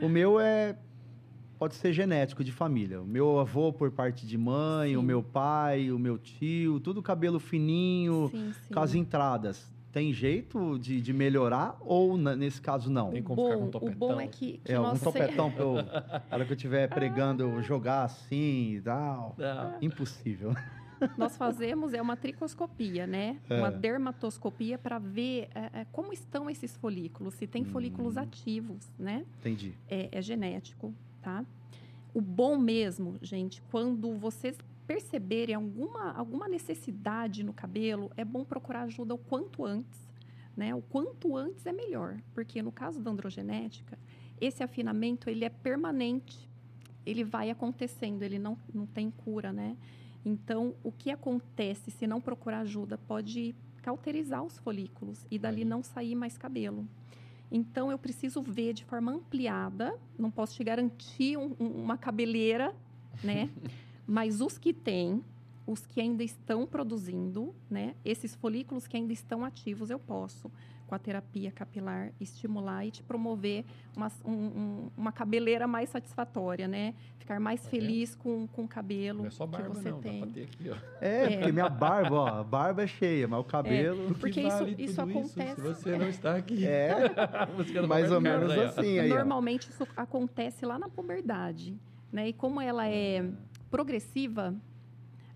[0.00, 0.76] O meu é
[1.58, 3.00] pode ser genético de família.
[3.00, 4.96] O meu avô por parte de mãe, sim.
[4.96, 8.74] o meu pai, o meu tio, tudo cabelo fininho, sim, sim.
[8.74, 9.72] com as entradas.
[9.92, 13.10] Tem jeito de, de melhorar ou nesse caso não?
[13.10, 13.94] Tem como bom, ficar com um topetão?
[13.94, 15.74] O bom é que, que é, um topetão para eu,
[16.32, 19.34] hora que eu estiver pregando, eu jogar assim e tal.
[19.36, 19.76] Não.
[19.82, 20.54] Impossível.
[21.18, 23.38] Nós fazemos é uma tricoscopia, né?
[23.50, 23.58] É.
[23.58, 27.66] Uma dermatoscopia para ver é, é, como estão esses folículos, se tem hum.
[27.66, 29.24] folículos ativos, né?
[29.40, 29.74] Entendi.
[29.88, 31.44] É, é genético, tá?
[32.14, 38.82] O bom mesmo, gente, quando vocês perceberem alguma, alguma necessidade no cabelo, é bom procurar
[38.82, 40.00] ajuda o quanto antes,
[40.56, 40.74] né?
[40.74, 43.98] O quanto antes é melhor, porque no caso da androgenética,
[44.40, 46.48] esse afinamento ele é permanente,
[47.06, 49.76] ele vai acontecendo, ele não, não tem cura, né?
[50.24, 55.82] Então, o que acontece se não procurar ajuda pode cauterizar os folículos e dali não
[55.82, 56.86] sair mais cabelo.
[57.50, 62.74] Então, eu preciso ver de forma ampliada, não posso te garantir um, uma cabeleira,
[63.22, 63.50] né?
[64.12, 65.24] Mas os que têm,
[65.66, 67.94] os que ainda estão produzindo, né?
[68.04, 70.50] Esses folículos que ainda estão ativos, eu posso
[70.86, 73.64] com a terapia capilar estimular e te promover
[73.96, 76.92] uma, um, uma cabeleira mais satisfatória, né?
[77.16, 77.70] Ficar mais é.
[77.70, 80.22] feliz com, com o cabelo não é só barba, que você não, tem.
[80.22, 80.70] Aqui,
[81.00, 84.10] é, é, porque minha barba, ó, a barba é cheia, mas o cabelo...
[84.10, 85.52] É, porque isso, vale isso acontece...
[85.62, 86.66] Isso, se você não está aqui.
[86.66, 87.10] É,
[87.88, 88.98] mais ou menos aí, assim.
[88.98, 91.74] Aí, Normalmente isso acontece lá na puberdade,
[92.12, 92.28] né?
[92.28, 93.24] E como ela é
[93.72, 94.54] progressiva,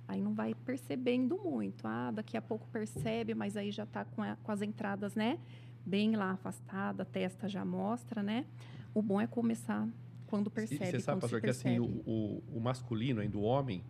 [0.06, 1.86] aí não vai percebendo muito.
[1.88, 5.38] Ah, daqui a pouco percebe, mas aí já está com, com, as entradas, né?
[5.86, 8.44] Bem lá afastada, a testa já mostra, né?
[8.92, 9.88] O bom é começar
[10.26, 10.84] quando percebe.
[10.84, 13.82] E você sabe, pastor, que assim, o, o, o, masculino, ainda o homem,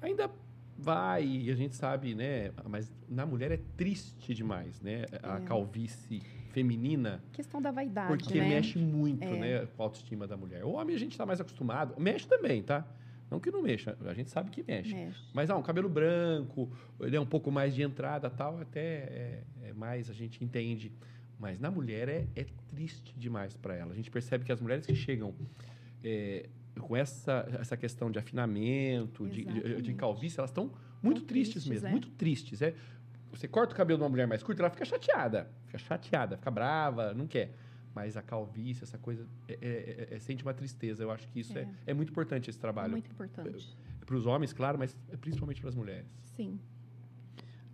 [0.00, 0.30] ainda
[0.78, 2.52] vai, e a gente sabe, né?
[2.66, 5.04] Mas na mulher é triste demais, né?
[5.22, 5.40] A é.
[5.40, 7.22] calvície feminina.
[7.32, 8.48] Questão da vaidade, Porque né?
[8.48, 9.38] mexe muito, é.
[9.38, 9.66] né?
[9.76, 10.64] Com a autoestima da mulher.
[10.64, 12.00] O homem a gente está mais acostumado.
[12.00, 12.86] Mexe também, tá?
[13.30, 14.92] Não que não mexa, a gente sabe que mexe.
[14.92, 15.20] mexe.
[15.32, 19.42] Mas, ah, um cabelo branco, ele é um pouco mais de entrada tal, até é,
[19.62, 20.92] é mais, a gente entende.
[21.38, 23.92] Mas na mulher é, é triste demais para ela.
[23.92, 25.34] A gente percebe que as mulheres que chegam
[26.02, 31.62] é, com essa, essa questão de afinamento, de, de, de, calvície, elas estão muito tristes,
[31.64, 31.90] tristes, mesmo, é.
[31.90, 32.60] muito tristes.
[32.60, 32.74] É.
[33.30, 36.50] Você corta o cabelo de uma mulher mais curta, ela fica chateada, fica chateada, fica
[36.50, 37.54] brava, não quer.
[37.94, 41.02] Mas a calvície, essa coisa, é, é, é, é, sente uma tristeza.
[41.02, 42.92] Eu acho que isso é, é, é muito importante, esse trabalho.
[42.92, 43.76] Muito importante.
[44.06, 46.06] Para os homens, claro, mas principalmente para as mulheres.
[46.36, 46.58] Sim.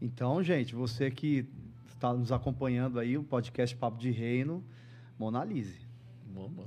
[0.01, 1.47] Então, gente, você que
[1.87, 4.65] está nos acompanhando aí, o podcast Papo de Reino,
[5.19, 5.87] Monalise.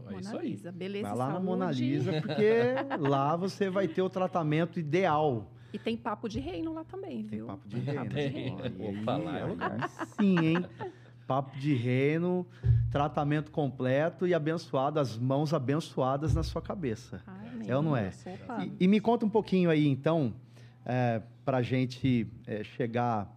[0.09, 0.49] É isso aí.
[0.51, 1.39] Lisa, beleza Vai lá saúde.
[1.39, 2.63] na Mona Lisa, porque
[2.99, 5.51] lá você vai ter o tratamento ideal.
[5.71, 7.45] E tem papo de reino lá também, viu?
[7.45, 7.99] Tem papo de reino.
[7.99, 9.01] Papo de reino.
[9.01, 9.89] Opa, lá é lugar.
[10.19, 10.65] Sim, hein?
[11.29, 12.43] Papo de reino,
[12.91, 17.21] tratamento completo e abençoado, as mãos abençoadas na sua cabeça.
[17.27, 17.69] Amém.
[17.69, 18.11] É ou não é?
[18.79, 20.33] E, e, me conta um pouquinho aí, então,
[20.83, 23.31] é, para a gente é, chegar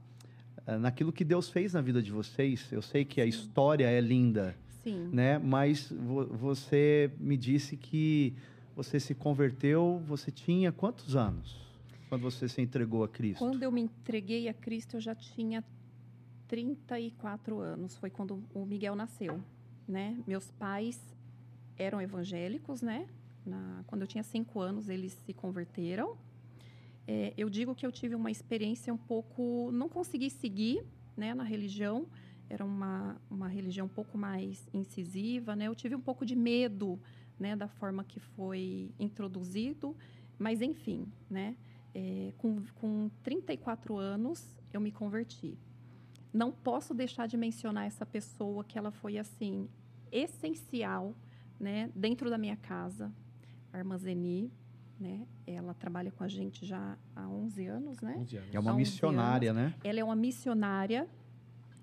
[0.67, 2.67] é, naquilo que Deus fez na vida de vocês.
[2.73, 5.11] Eu sei que a história é linda, Sim.
[5.13, 5.39] né?
[5.39, 8.35] Mas vo você me disse que
[8.75, 11.61] você se converteu, você tinha quantos anos?
[12.09, 13.41] Quando você se entregou a Cristo?
[13.41, 15.63] Quando eu me entreguei a Cristo, eu já tinha
[16.53, 19.43] 34 anos, foi quando o Miguel nasceu,
[19.89, 20.23] né?
[20.27, 21.01] Meus pais
[21.79, 23.09] eram evangélicos, né?
[23.47, 26.15] Na, quando eu tinha cinco anos, eles se converteram.
[27.09, 29.71] É, eu digo que eu tive uma experiência um pouco...
[29.73, 30.85] Não consegui seguir
[31.17, 32.07] né, na religião.
[32.51, 35.69] Era uma, uma religião um pouco mais incisiva, né?
[35.69, 37.01] Eu tive um pouco de medo
[37.41, 39.97] né, da forma que foi introduzido.
[40.39, 41.57] Mas, enfim, né?
[41.95, 45.57] É, com, com 34 anos, eu me converti
[46.33, 49.69] não posso deixar de mencionar essa pessoa que ela foi assim
[50.11, 51.15] essencial,
[51.59, 53.13] né, dentro da minha casa,
[53.73, 54.53] a Armazeni,
[54.99, 55.27] né?
[55.47, 58.15] Ela trabalha com a gente já há 11 anos, né?
[58.19, 58.55] 11 anos.
[58.55, 59.63] É uma missionária, anos.
[59.63, 59.75] né?
[59.83, 61.09] Ela é uma missionária,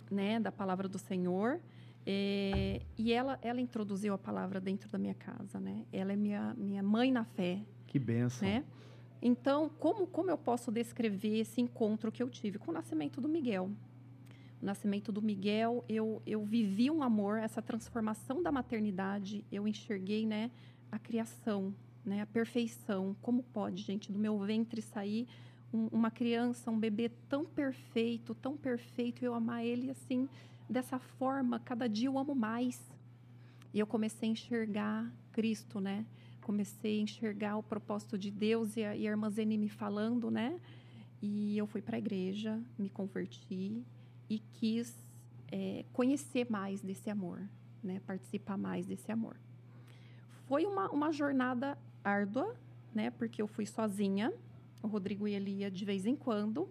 [0.10, 1.60] né, da palavra do Senhor.
[2.06, 5.86] É, e ela, ela introduziu a palavra dentro da minha casa, né?
[5.92, 7.62] Ela é minha, minha mãe na fé.
[7.86, 8.48] Que benção.
[8.48, 8.64] Né?
[9.22, 13.28] Então, como, como eu posso descrever esse encontro que eu tive com o nascimento do
[13.28, 13.70] Miguel?
[14.62, 20.26] O nascimento do Miguel, eu, eu vivi um amor, essa transformação da maternidade, eu enxerguei,
[20.26, 20.52] né,
[20.92, 23.16] a criação, né, a perfeição.
[23.22, 25.28] Como pode, gente, do meu ventre sair
[25.74, 30.28] um, uma criança, um bebê tão perfeito, tão perfeito, eu amar ele assim,
[30.70, 32.80] dessa forma, cada dia eu amo mais.
[33.74, 36.06] E eu comecei a enxergar Cristo, né?
[36.42, 40.32] Comecei a enxergar o propósito de Deus e a, e a irmã Zene me falando,
[40.32, 40.60] né?
[41.22, 43.84] E eu fui para a igreja, me converti,
[44.30, 44.94] e quis
[45.52, 47.42] é, conhecer mais desse amor,
[47.84, 48.00] né?
[48.06, 49.36] participar mais desse amor.
[50.46, 52.56] Foi uma, uma jornada árdua,
[52.94, 53.10] né?
[53.12, 54.34] porque eu fui sozinha,
[54.82, 56.70] o Rodrigo ele ia de vez em quando,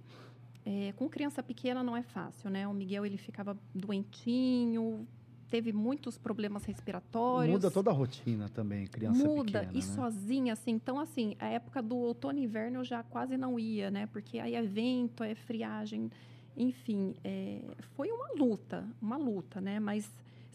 [0.66, 2.68] É, com criança pequena não é fácil, né?
[2.68, 5.06] O Miguel ele ficava doentinho,
[5.48, 7.54] teve muitos problemas respiratórios.
[7.54, 9.72] Muda toda a rotina também, criança Muda, pequena.
[9.72, 9.80] e né?
[9.80, 10.72] sozinha, assim.
[10.72, 14.06] Então, assim, a época do outono e inverno eu já quase não ia, né?
[14.06, 16.10] Porque aí é vento, é friagem,
[16.58, 17.14] enfim.
[17.24, 17.60] É,
[17.94, 19.78] foi uma luta, uma luta, né?
[19.80, 20.10] Mas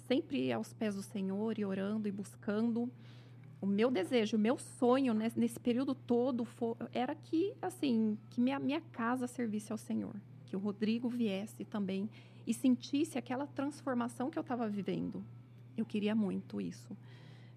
[0.08, 2.90] sempre aos pés do Senhor e orando e buscando.
[3.62, 8.42] O meu desejo, o meu sonho né, nesse período todo foi, era que, assim, que
[8.42, 10.14] minha, minha casa servisse ao Senhor.
[10.48, 12.10] Que o Rodrigo viesse também
[12.46, 15.24] e sentisse aquela transformação que eu estava vivendo.
[15.78, 16.96] Eu queria muito isso.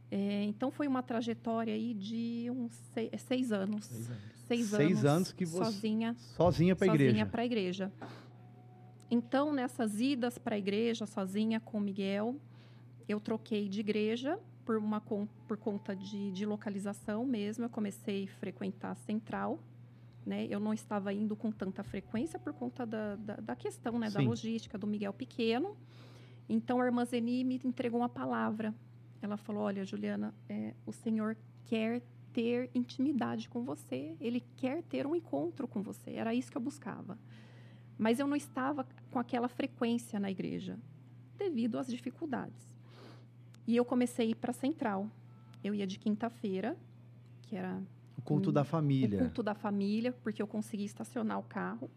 [0.08, 3.84] É, então foi uma trajetória aí de uns seis, seis anos.
[3.86, 4.36] Seis anos.
[4.46, 7.26] Seis, Seis anos, anos que você- sozinha, Sozinha para a sozinha igreja.
[7.26, 7.92] para a igreja.
[9.10, 12.36] Então nessas idas para a igreja sozinha com Miguel,
[13.08, 15.00] eu troquei de igreja por uma
[15.46, 17.64] por conta de, de localização mesmo.
[17.64, 19.60] Eu comecei a frequentar a central.
[20.24, 20.48] Né?
[20.50, 24.10] Eu não estava indo com tanta frequência por conta da, da, da questão né?
[24.10, 25.76] da logística do Miguel pequeno.
[26.48, 28.74] Então, a irmã Zeni me entregou uma palavra.
[29.22, 35.06] Ela falou: Olha, Juliana, é, o Senhor quer ter intimidade com você, ele quer ter
[35.06, 36.10] um encontro com você.
[36.10, 37.18] Era isso que eu buscava.
[37.98, 40.78] Mas eu não estava com aquela frequência na igreja,
[41.38, 42.66] devido às dificuldades.
[43.66, 45.08] E eu comecei a ir para a central.
[45.64, 46.76] Eu ia de quinta-feira,
[47.42, 47.80] que era
[48.18, 49.18] O culto da o família.
[49.18, 51.90] culto da família, porque eu consegui estacionar o carro,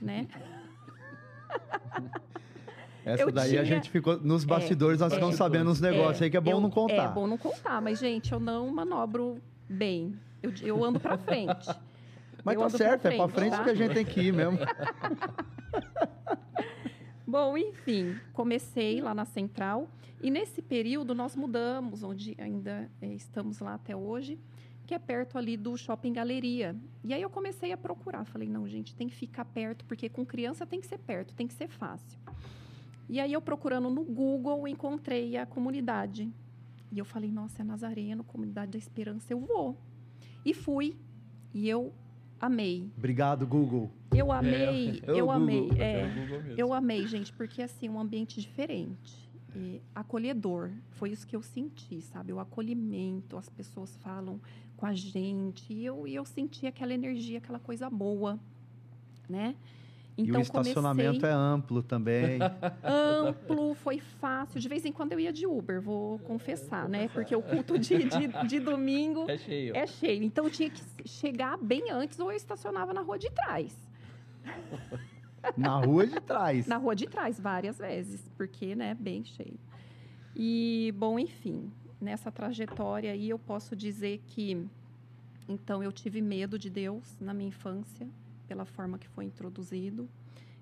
[0.00, 0.26] né?
[3.04, 6.22] Essa eu daí a tinha- gente ficou nos bastidores, nós é, ficamos sabendo uns negócios
[6.22, 6.94] aí que é bom eu- não contar.
[6.94, 9.38] É bom não contar, mas, gente, eu não manobro
[9.68, 10.18] bem.
[10.42, 11.68] Eu, eu ando para frente.
[12.44, 13.64] Mas eu tá certo, é pra frente, frente tá?
[13.64, 14.58] que a gente tem que ir mesmo.
[17.26, 19.88] Bom, enfim, comecei lá na Central
[20.22, 24.38] e nesse período nós mudamos, onde ainda eh, estamos lá até hoje,
[24.86, 26.76] que é perto ali do Shopping Galeria.
[27.02, 30.24] E aí eu comecei a procurar, falei, não, gente, tem que ficar perto, porque com
[30.24, 32.18] criança tem que ser perto, tem que ser fácil.
[33.08, 36.30] E aí eu procurando no Google, encontrei a comunidade.
[36.92, 39.76] E eu falei, nossa, é Nazareno, Comunidade da Esperança, eu vou.
[40.44, 40.96] E fui.
[41.52, 41.92] E eu
[42.44, 42.90] amei.
[42.96, 43.90] Obrigado, Google.
[44.14, 45.30] Eu amei, é eu Google.
[45.32, 45.70] amei.
[45.78, 50.70] É É, eu amei, gente, porque assim, um ambiente diferente, e acolhedor.
[50.92, 52.32] Foi isso que eu senti, sabe?
[52.32, 54.40] O acolhimento, as pessoas falam
[54.76, 58.38] com a gente, e eu, e eu senti aquela energia, aquela coisa boa,
[59.28, 59.54] né?
[60.16, 62.38] Então, e o estacionamento comecei é amplo também.
[62.84, 64.60] amplo, foi fácil.
[64.60, 67.08] De vez em quando eu ia de Uber, vou confessar, né?
[67.08, 69.76] Porque o culto de, de, de domingo É cheio.
[69.76, 70.22] é cheio.
[70.22, 73.76] Então, eu tinha que chegar bem antes ou eu estacionava na rua de trás.
[75.56, 76.66] na rua de trás.
[76.68, 79.58] Na rua de trás, várias vezes, porque, né, bem cheio.
[80.36, 84.64] E, bom, enfim, nessa trajetória aí eu posso dizer que,
[85.48, 88.08] então, eu tive medo de Deus na minha infância,
[88.46, 90.08] pela forma que foi introduzido.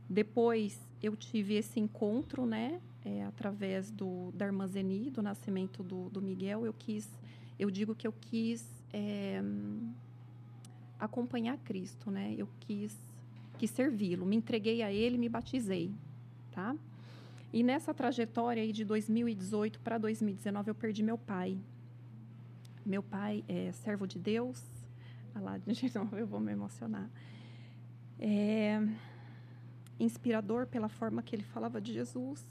[0.08, 6.20] Depois, eu tive esse encontro, né, é, através do, da Armazeni, do nascimento do, do
[6.20, 6.66] Miguel.
[6.66, 7.08] Eu quis,
[7.58, 9.42] eu digo que eu quis é,
[10.98, 12.34] acompanhar Cristo, né?
[12.36, 12.96] Eu quis
[13.58, 15.94] quis servi-lo, me entreguei a ele, me batizei,
[16.50, 16.74] tá?
[17.52, 21.56] E nessa trajetória aí de 2018 para 2019 eu perdi meu pai.
[22.84, 24.60] Meu pai é servo de Deus.
[25.34, 27.08] Ah lá, de novo eu vou me emocionar.
[28.24, 28.80] É
[29.98, 32.44] inspirador pela forma que ele falava de Jesus.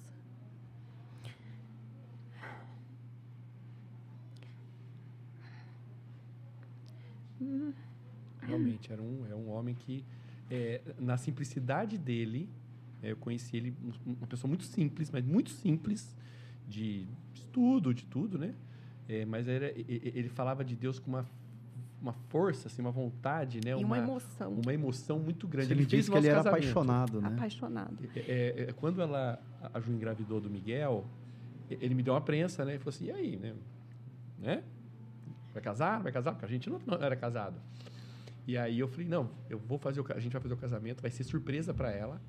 [8.42, 10.04] Realmente, era um, é um homem que,
[10.50, 12.50] é, na simplicidade dele,
[13.02, 16.16] é, eu conheci ele, um- uma pessoa muito simples, mas muito simples,
[16.68, 18.54] de estudo, de tudo, né?
[19.08, 21.30] É, mas era, ele falava de Deus com uma,
[22.02, 23.72] uma força, assim, uma vontade, né?
[23.72, 24.54] e uma emoção.
[24.54, 25.72] uma emoção muito grande.
[25.72, 26.64] Ele disse que ele era casamento.
[26.64, 27.28] apaixonado, né?
[27.28, 27.98] Apaixonado.
[28.16, 29.40] É, é, é, quando ela,
[29.74, 31.06] a Ju engravidou do Miguel,
[31.70, 32.76] ele me deu uma prensa, né?
[32.76, 33.54] E falou assim, e aí, né?
[34.40, 34.64] né?
[35.54, 36.02] Vai casar?
[36.02, 36.32] Vai casar?
[36.32, 37.62] Porque a gente não, não era casado.
[38.48, 41.02] E aí eu falei, não, eu vou fazer o, a gente vai fazer o casamento,
[41.02, 42.20] vai ser surpresa para ela.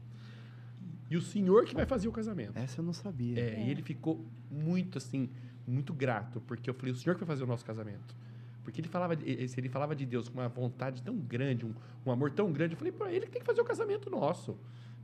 [1.11, 2.57] E o senhor que vai fazer o casamento.
[2.57, 3.39] Essa eu não sabia.
[3.39, 3.67] É, É.
[3.67, 5.31] E ele ficou muito assim,
[5.67, 8.15] muito grato, porque eu falei, o senhor que vai fazer o nosso casamento.
[8.65, 11.75] Porque ele falava, ele falava de Deus com uma vontade tão grande, um,
[12.07, 12.75] um amor tão grande.
[12.75, 14.57] Eu falei, para ele tem que fazer o casamento nosso.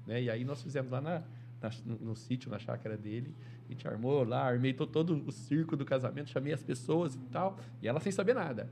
[0.06, 0.22] Né?
[0.22, 1.22] E aí nós fizemos lá na,
[1.60, 3.34] na- no, no sítio, na chácara dele.
[3.68, 7.18] A gente armou lá, armei to- todo o circo do casamento, chamei as pessoas e
[7.32, 7.58] tal.
[7.82, 8.70] E ela sem saber nada.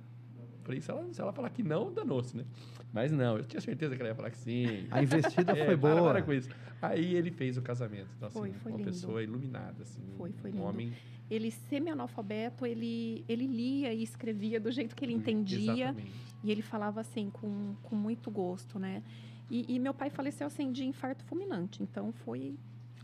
[0.66, 2.44] Falei, se ela, se ela falar que não, danou-se, né?
[2.92, 4.88] Mas não, eu tinha certeza que ela ia falar que sim.
[4.90, 6.10] A investida É, foi boa.
[6.10, 6.48] para com isso.
[6.82, 8.08] Aí ele fez o casamento.
[8.16, 8.90] Então, assim, Foi, foi uma lindo.
[8.90, 10.02] pessoa iluminada, assim.
[10.16, 10.66] Foi, foi um lindo.
[10.66, 10.92] homem
[11.30, 15.90] Ele semi-analfabeto, ele, ele lia e escrevia do jeito que ele entendia.
[15.90, 16.12] Exatamente.
[16.42, 19.04] E ele falava assim, com, com muito gosto, né?
[19.48, 21.80] E, e, meu pai faleceu assim de infarto fulminante.
[21.80, 22.56] Então foi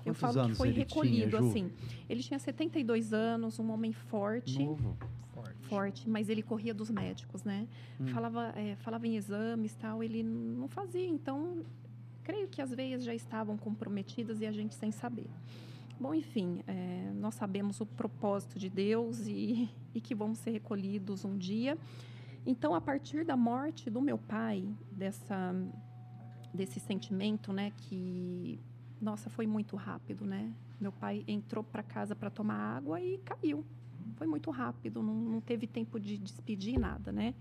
[0.03, 1.71] Quantos eu falo que foi recolhido tinha, assim.
[2.09, 4.59] Ele tinha 72 anos, um homem forte.
[4.59, 4.97] Novo.
[5.77, 6.09] Forte.
[6.09, 7.67] mas ele corria dos médicos, né?
[8.01, 8.07] Hum.
[8.09, 11.07] Falava, é, falava em exames tal, ele não fazia.
[11.07, 11.65] Então,
[12.23, 15.29] creio que as veias já estavam comprometidas e a gente sem saber.
[15.99, 21.25] Bom, enfim, é, nós sabemos o propósito de Deus e, e que vamos ser recolhidos
[21.25, 21.79] um dia.
[22.45, 25.55] Então, a partir da morte do meu pai, dessa,
[26.53, 28.59] desse sentimento, né, que,
[29.01, 30.53] nossa, foi muito rápido, né?
[30.81, 33.65] Meu pai entrou para casa para tomar água e caiu.
[34.23, 37.35] Foi muito rápido, não, não teve tempo de despedir nada, né?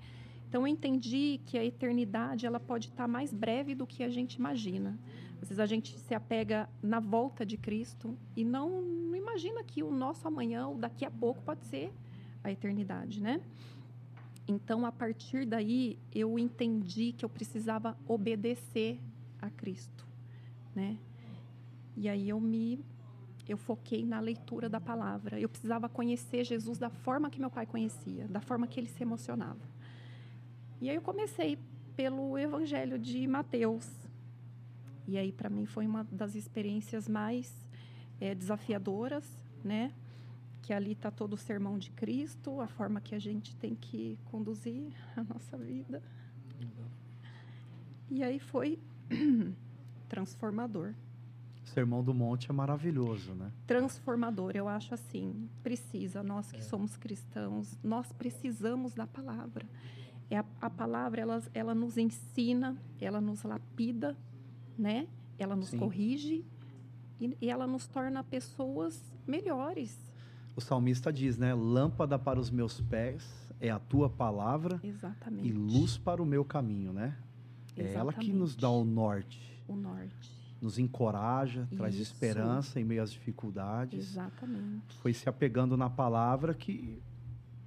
[0.50, 4.34] Então, eu entendi que a eternidade ela pode estar mais breve do que a gente
[4.34, 4.98] imagina.
[5.40, 9.84] Às vezes a gente se apega na volta de Cristo e não, não imagina que
[9.84, 11.94] o nosso amanhã ou daqui a pouco pode ser
[12.44, 13.40] a eternidade, né?
[14.48, 19.00] Então, a partir daí, eu entendi que eu precisava obedecer
[19.40, 20.04] a Cristo,
[20.74, 20.98] né?
[21.96, 22.84] E aí eu me
[23.52, 25.40] eu foquei na leitura da palavra.
[25.40, 29.04] Eu precisava conhecer Jesus da forma que meu pai conhecia, da forma que ele se
[29.04, 29.60] emocionava.
[30.80, 31.58] E aí eu comecei
[31.96, 33.88] pelo Evangelho de Mateus.
[35.08, 37.54] E aí para mim foi uma das experiências mais
[38.20, 39.26] é, desafiadoras,
[39.64, 39.94] né?
[40.62, 44.18] Que ali está todo o sermão de Cristo, a forma que a gente tem que
[44.26, 46.02] conduzir a nossa vida.
[48.10, 48.80] E aí foi
[50.08, 50.94] transformador.
[51.64, 53.52] Sermão do Monte é maravilhoso, né?
[53.66, 55.50] Transformador, eu acho assim.
[55.64, 56.62] Precisa, nós que é.
[56.62, 59.66] somos cristãos, nós precisamos da palavra.
[60.30, 64.18] É a, a palavra, ela, ela nos ensina, ela nos lapida,
[64.78, 65.08] né?
[65.38, 65.78] Ela nos Sim.
[65.78, 66.46] corrige
[67.20, 69.98] e, e ela nos torna pessoas melhores.
[70.56, 71.54] O salmista diz, né?
[71.54, 73.24] Lâmpada para os meus pés
[73.60, 75.48] é a tua palavra Exatamente.
[75.48, 77.16] e luz para o meu caminho, né?
[77.78, 77.96] Exatamente.
[77.96, 79.64] É ela que nos dá o norte.
[79.68, 80.41] O norte.
[80.62, 81.76] Nos encoraja, Isso.
[81.76, 84.12] traz esperança em meio às dificuldades.
[84.12, 84.96] Exatamente.
[85.02, 87.02] Foi se apegando na palavra que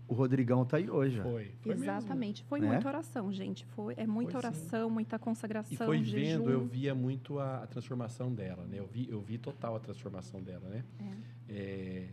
[0.06, 1.20] o Rodrigão está aí hoje.
[1.20, 1.52] Foi.
[1.62, 2.42] foi Exatamente.
[2.42, 2.48] Mesmo.
[2.48, 2.68] Foi né?
[2.68, 3.64] muita oração, gente.
[3.66, 4.94] Foi, é muita foi, oração, sim.
[4.94, 5.72] muita consagração.
[5.72, 6.38] E foi jejum.
[6.38, 8.78] vendo, eu via muito a, a, transformação dela, né?
[8.78, 10.84] Eu vi, eu vi total a transformação dela, né?
[11.00, 11.52] É.
[11.52, 12.08] É,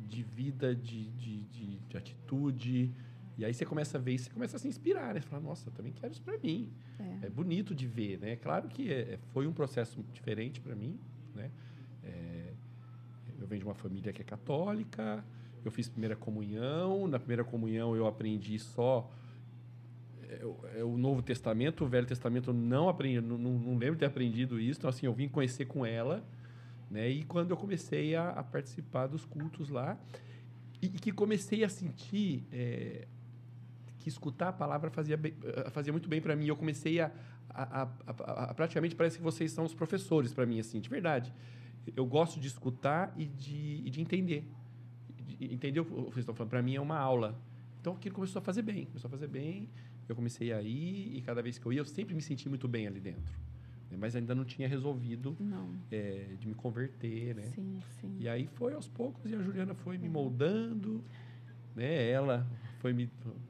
[0.00, 2.92] de vida, de, de, de, de, atitude.
[3.38, 5.20] E aí você começa a ver e você começa a se inspirar, né?
[5.20, 6.72] Você fala, nossa, eu também quero isso para mim.
[6.98, 7.26] É.
[7.26, 7.30] é.
[7.30, 8.34] bonito de ver, né?
[8.34, 10.98] Claro que é, é foi um processo diferente para mim,
[11.36, 11.48] né?
[12.02, 12.52] É,
[13.40, 15.24] eu venho de uma família que é católica,
[15.64, 17.06] eu fiz primeira comunhão.
[17.06, 19.08] Na primeira comunhão eu aprendi só
[20.28, 24.00] é, é o Novo Testamento, o Velho Testamento eu não aprendi, não, não, lembro de
[24.00, 24.80] ter aprendido isso.
[24.80, 26.24] Então assim, eu vim conhecer com ela,
[26.90, 27.08] né?
[27.08, 29.96] E quando eu comecei a, a participar dos cultos lá
[30.82, 33.06] e, e que comecei a sentir é,
[33.98, 36.46] que escutar a palavra fazia, eh, fazia muito bem para mim.
[36.46, 37.10] Eu comecei a,
[37.50, 41.34] a, a, a, praticamente parece que vocês são os professores para mim assim, de verdade.
[41.96, 44.44] Eu gosto de escutar e de, e de entender
[45.40, 46.50] entendeu o que vocês estão falando?
[46.50, 47.38] Para mim é uma aula.
[47.80, 49.68] Então aquilo começou a fazer bem, começou a fazer bem.
[50.08, 52.66] Eu comecei a ir e cada vez que eu ia, eu sempre me senti muito
[52.66, 53.34] bem ali dentro.
[53.90, 53.96] Né?
[53.98, 55.36] Mas ainda não tinha resolvido
[55.90, 57.42] é, de me converter, né?
[57.54, 58.16] Sim, sim.
[58.18, 61.04] E aí foi aos poucos e a Juliana foi me moldando,
[61.76, 62.08] né?
[62.10, 62.46] Ela
[62.80, 63.47] foi me é,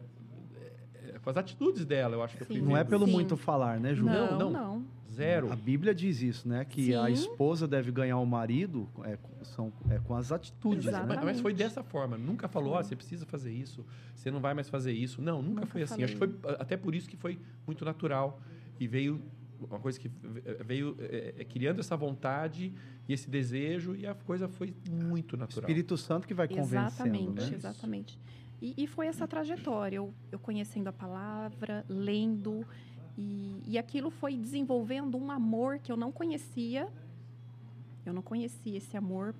[1.28, 3.12] com as atitudes dela, eu acho que eu fui Não é pelo sim.
[3.12, 4.06] muito falar, né, Ju?
[4.06, 4.50] Não, não.
[4.50, 4.84] não.
[5.12, 5.52] Zero.
[5.52, 6.64] A Bíblia diz isso, né?
[6.64, 6.94] Que Sim.
[6.94, 10.86] a esposa deve ganhar o marido é, são, é com as atitudes.
[10.86, 11.04] Né?
[11.06, 12.16] Mas, mas, foi dessa forma.
[12.16, 15.20] Nunca falou, oh, você precisa fazer isso, você não vai mais fazer isso.
[15.20, 15.94] Não, nunca, nunca foi assim.
[15.94, 16.04] Falei.
[16.04, 18.40] Acho que foi até por isso que foi muito natural.
[18.78, 19.20] E veio
[19.60, 20.10] uma coisa que
[20.64, 22.72] veio é, criando essa vontade
[23.08, 25.68] e esse desejo e a coisa foi muito natural.
[25.68, 26.86] Espírito Santo que vai convencendo.
[26.86, 27.56] Exatamente, né?
[27.56, 28.18] exatamente.
[28.60, 32.66] E, e, foi essa trajetória, eu, eu conhecendo a palavra, lendo
[33.16, 36.88] e, e aquilo foi desenvolvendo um amor que eu não conhecia.
[38.06, 39.34] Eu não conhecia esse amor,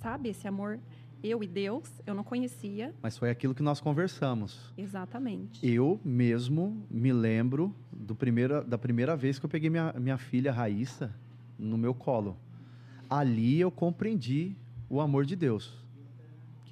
[0.00, 0.28] sabe?
[0.28, 0.78] Esse amor
[1.22, 2.94] eu e Deus, eu não conhecia.
[3.02, 4.72] Mas foi aquilo que nós conversamos.
[4.76, 5.66] Exatamente.
[5.66, 10.52] Eu mesmo me lembro do primeiro, da primeira vez que eu peguei minha, minha filha
[10.52, 11.12] Raíssa
[11.58, 12.36] no meu colo.
[13.08, 14.54] Ali eu compreendi
[14.88, 15.74] o amor de Deus.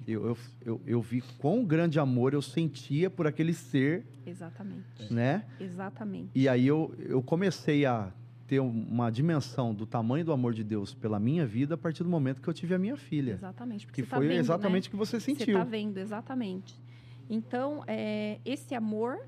[0.07, 4.07] Eu, eu, eu, eu, vi quão grande amor eu sentia por aquele ser.
[4.25, 5.13] Exatamente.
[5.13, 5.45] Né?
[5.59, 6.31] Exatamente.
[6.33, 8.13] E aí eu, eu comecei a
[8.47, 12.09] ter uma dimensão do tamanho do amor de Deus pela minha vida a partir do
[12.09, 13.33] momento que eu tive a minha filha.
[13.33, 13.87] Exatamente.
[13.89, 14.89] Que tá foi vendo, exatamente né?
[14.89, 15.47] o que você sentiu.
[15.47, 16.81] Você está vendo, exatamente.
[17.29, 19.27] Então, é, esse amor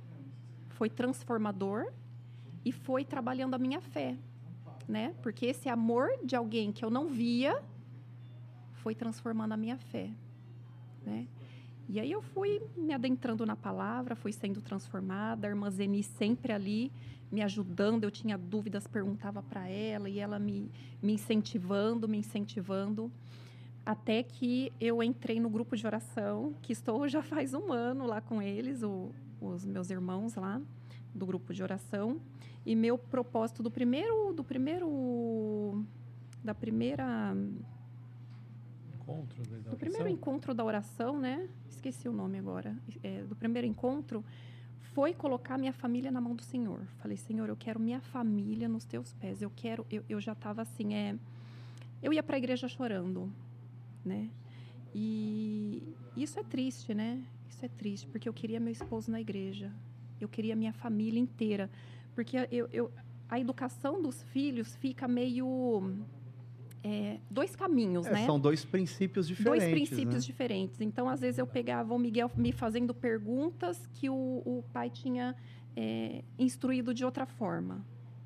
[0.68, 1.92] foi transformador
[2.64, 4.16] e foi trabalhando a minha fé,
[4.86, 5.12] né?
[5.20, 7.60] Porque esse amor de alguém que eu não via
[8.74, 10.12] foi transformando a minha fé
[11.08, 11.26] né?
[11.88, 16.52] E aí eu fui me adentrando na palavra, fui sendo transformada, a irmã Zeni sempre
[16.52, 16.92] ali
[17.32, 20.70] me ajudando, eu tinha dúvidas, perguntava para ela e ela me,
[21.02, 23.10] me incentivando, me incentivando,
[23.84, 28.20] até que eu entrei no grupo de oração, que estou já faz um ano lá
[28.20, 30.60] com eles, o, os meus irmãos lá
[31.14, 32.20] do grupo de oração,
[32.66, 35.84] e meu propósito do primeiro, do primeiro,
[36.44, 37.34] da primeira
[39.08, 41.48] encontro do primeiro encontro da oração, né?
[41.68, 42.76] Esqueci o nome agora.
[43.02, 44.22] É, do primeiro encontro
[44.92, 46.80] foi colocar minha família na mão do Senhor.
[46.98, 49.40] Falei, Senhor, eu quero minha família nos teus pés.
[49.40, 51.16] Eu quero, eu, eu já estava assim, é,
[52.02, 53.32] eu ia para a igreja chorando,
[54.04, 54.28] né?
[54.94, 57.22] E isso é triste, né?
[57.48, 59.72] Isso é triste, porque eu queria meu esposo na igreja.
[60.20, 61.70] Eu queria minha família inteira.
[62.14, 62.92] Porque eu, eu
[63.28, 66.02] a educação dos filhos fica meio
[66.82, 68.26] é, dois caminhos, é, né?
[68.26, 69.68] São dois princípios diferentes.
[69.68, 70.20] Dois princípios né?
[70.20, 70.80] diferentes.
[70.80, 75.34] Então, às vezes, eu pegava o Miguel me fazendo perguntas que o, o pai tinha
[75.76, 77.84] é, instruído de outra forma.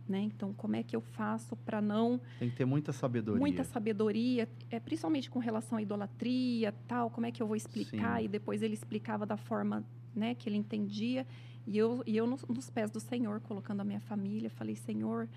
[0.09, 0.21] Né?
[0.21, 2.21] Então, como é que eu faço para não...
[2.39, 3.41] Tem que ter muita sabedoria.
[3.41, 8.19] Muita sabedoria, é, principalmente com relação à idolatria, tal, como é que eu vou explicar?
[8.19, 8.25] Sim.
[8.25, 9.85] E depois ele explicava da forma
[10.15, 11.27] né, que ele entendia.
[11.67, 15.29] E eu, e eu nos, nos pés do Senhor, colocando a minha família, falei, Senhor,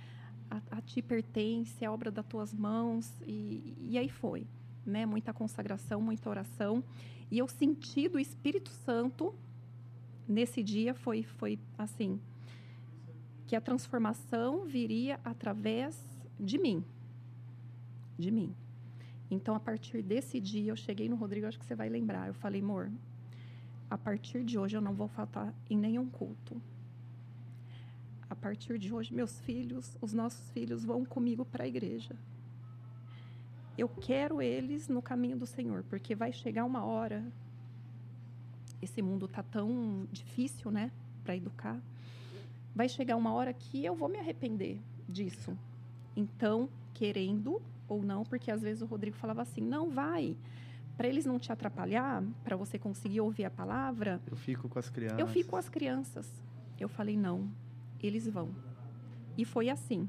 [0.50, 3.12] a, a ti pertence, é obra das tuas mãos.
[3.26, 4.48] E, e aí foi,
[4.86, 5.06] né?
[5.06, 6.84] Muita consagração, muita oração.
[7.30, 9.34] E eu senti do Espírito Santo,
[10.28, 12.20] nesse dia, foi, foi assim,
[13.48, 16.00] que a transformação viria através
[16.40, 16.84] de mim.
[18.18, 18.56] De mim.
[19.30, 22.28] Então, a partir desse dia, eu cheguei no Rodrigo, acho que você vai lembrar.
[22.28, 22.92] Eu falei, amor,
[23.90, 26.62] a partir de hoje eu não vou faltar em nenhum culto
[28.46, 32.16] partir de hoje, meus filhos, os nossos filhos vão comigo para a igreja.
[33.76, 37.26] Eu quero eles no caminho do Senhor, porque vai chegar uma hora.
[38.80, 40.92] Esse mundo tá tão difícil, né,
[41.24, 41.82] para educar.
[42.76, 44.80] Vai chegar uma hora que eu vou me arrepender
[45.10, 45.58] disso.
[46.16, 50.38] Então, querendo ou não, porque às vezes o Rodrigo falava assim: "Não vai,
[50.96, 54.22] para eles não te atrapalhar, para você conseguir ouvir a palavra".
[54.30, 55.18] Eu fico com as crianças.
[55.18, 56.32] Eu fico com as crianças.
[56.80, 57.50] Eu falei: "Não,
[58.02, 58.50] eles vão.
[59.38, 60.08] E foi assim.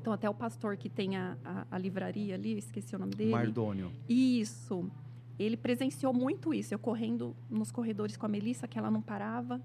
[0.00, 3.30] Então, até o pastor que tem a, a, a livraria ali, esqueci o nome dele.
[3.30, 3.90] Mardônio.
[4.08, 4.90] Isso.
[5.38, 6.74] Ele presenciou muito isso.
[6.74, 9.60] Eu correndo nos corredores com a Melissa, que ela não parava.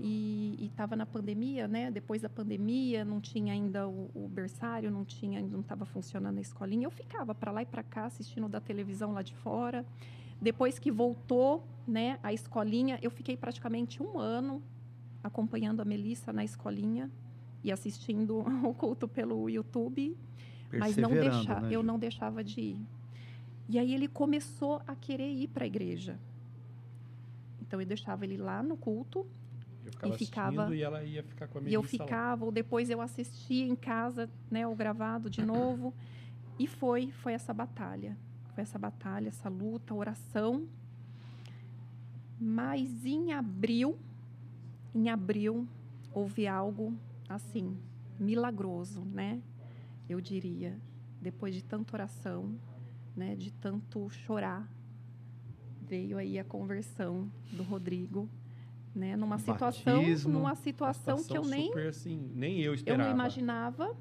[0.00, 1.90] E estava na pandemia, né?
[1.90, 6.40] Depois da pandemia, não tinha ainda o, o berçário, não tinha, não estava funcionando a
[6.40, 6.86] escolinha.
[6.86, 9.84] Eu ficava para lá e para cá assistindo da televisão lá de fora.
[10.40, 14.62] Depois que voltou, né, a escolinha, eu fiquei praticamente um ano
[15.22, 17.10] acompanhando a Melissa na escolinha
[17.62, 20.16] e assistindo o culto pelo YouTube,
[20.72, 22.86] mas não deixa, né, eu não deixava de ir.
[23.68, 26.18] E aí ele começou a querer ir para a igreja.
[27.60, 29.26] Então eu deixava ele lá no culto
[30.02, 32.46] eu ficava e ficava e ela ia ficar com a Melissa E eu ficava, lá.
[32.46, 35.94] ou depois eu assistia em casa, né, o gravado de novo.
[36.58, 38.16] e foi, foi essa batalha.
[38.54, 40.66] Foi essa batalha, essa luta, oração.
[42.40, 43.98] Mas em abril
[44.94, 45.66] em abril
[46.12, 46.94] houve algo
[47.28, 47.76] assim
[48.18, 49.40] milagroso, né?
[50.08, 50.76] Eu diria,
[51.20, 52.58] depois de tanta oração,
[53.14, 54.68] né, de tanto chorar,
[55.82, 58.28] veio aí a conversão do Rodrigo,
[58.94, 63.02] né, numa situação, Batismo, numa situação, situação que eu nem super, assim, nem eu esperava.
[63.02, 63.96] Eu não imaginava.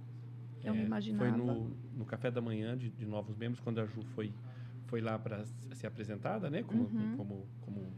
[0.63, 1.29] Eu é, não imaginava.
[1.29, 4.33] Foi no, no café da manhã de, de novos membros quando a Ju foi
[4.87, 7.17] foi lá para ser apresentada, né, como uhum.
[7.17, 7.93] como, como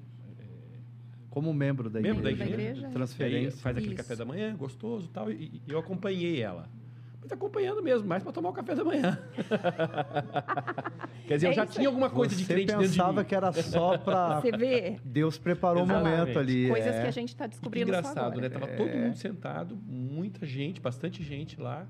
[1.29, 2.45] como membro da membro igreja.
[2.45, 2.89] Da igreja.
[2.89, 3.61] Transferência.
[3.61, 4.03] faz aquele Isso.
[4.03, 6.69] café da manhã, gostoso tal, e, e eu acompanhei ela.
[7.21, 9.19] Mas acompanhando mesmo, mais para tomar o café da manhã.
[11.27, 12.95] Quer dizer, é eu já tinha alguma coisa Você de crente dentro de mim.
[12.95, 14.39] pensava que era só para...
[14.41, 14.97] Você vê?
[15.03, 16.69] Deus preparou o um momento ali.
[16.69, 17.01] Coisas é.
[17.01, 18.49] que a gente está descobrindo engraçado, né?
[18.49, 18.75] Tava é.
[18.75, 21.85] todo mundo sentado, muita gente, bastante gente lá.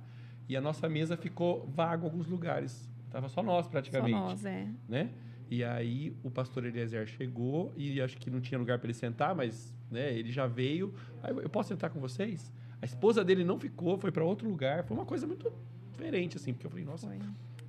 [0.48, 2.90] E a nossa mesa ficou vago em alguns lugares.
[3.12, 4.18] Tava só nós, praticamente.
[4.18, 4.68] Só nós, é.
[4.88, 5.12] Né?
[5.50, 9.34] E aí o pastor Eliezer chegou e acho que não tinha lugar para ele sentar,
[9.36, 10.94] mas né, ele já veio.
[11.24, 12.52] Aí, eu posso sentar com vocês?
[12.82, 14.84] A esposa dele não ficou, foi para outro lugar.
[14.84, 15.52] Foi uma coisa muito
[15.92, 17.10] diferente, assim, porque eu falei, nossa.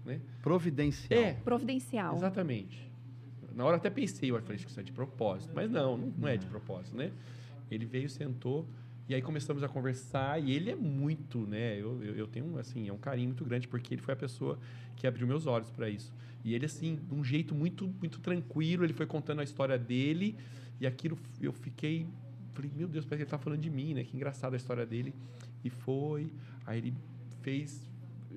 [0.05, 0.21] Né?
[0.43, 1.21] Providencial.
[1.21, 1.33] É.
[1.33, 2.15] Providencial.
[2.15, 2.91] Exatamente.
[3.55, 5.53] Na hora até pensei, eu falei, acho que isso é de propósito.
[5.55, 7.11] Mas não, não, não é de propósito, né?
[7.71, 8.69] Ele veio, sentou,
[9.11, 10.41] e aí começamos a conversar.
[10.41, 11.75] E ele é muito, né?
[11.77, 14.57] Eu, eu, eu tenho, assim, é um carinho muito grande, porque ele foi a pessoa
[14.95, 16.13] que abriu meus olhos para isso.
[16.45, 20.37] E ele, assim, de um jeito muito, muito tranquilo, ele foi contando a história dele.
[20.81, 22.07] E aquilo eu fiquei.
[22.55, 24.05] Falei, meu Deus, parece que ele está falando de mim, né?
[24.05, 25.13] Que engraçado a história dele.
[25.65, 26.33] E foi.
[26.65, 26.95] Aí ele
[27.43, 27.90] fez.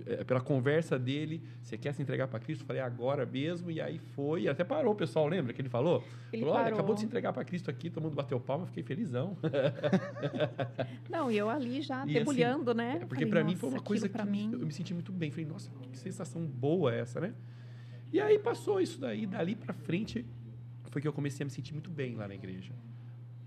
[0.05, 2.61] É, pela conversa dele, você quer se entregar para Cristo?
[2.61, 3.71] Eu falei, agora mesmo.
[3.71, 4.47] E aí foi.
[4.47, 6.03] Até parou o pessoal, lembra que ele falou?
[6.31, 8.83] Ele falou, Olha, acabou de se entregar para Cristo aqui, todo mundo bateu palma, fiquei
[8.83, 9.37] felizão.
[11.09, 12.99] Não, e eu ali já e debulhando, assim, né?
[13.01, 14.51] É porque para mim foi uma coisa que mim...
[14.53, 15.31] eu me senti muito bem.
[15.31, 17.33] Falei, nossa, que sensação boa essa, né?
[18.11, 20.25] E aí passou isso daí, dali para frente
[20.91, 22.71] foi que eu comecei a me sentir muito bem lá na igreja.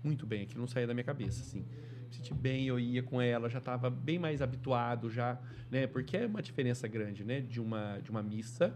[0.03, 1.65] Muito bem, aquilo não saía da minha cabeça, assim
[2.07, 5.39] me senti bem, eu ia com ela, já estava bem mais habituado já,
[5.69, 5.87] né?
[5.87, 7.41] Porque é uma diferença grande, né?
[7.41, 8.75] De uma, de uma missa,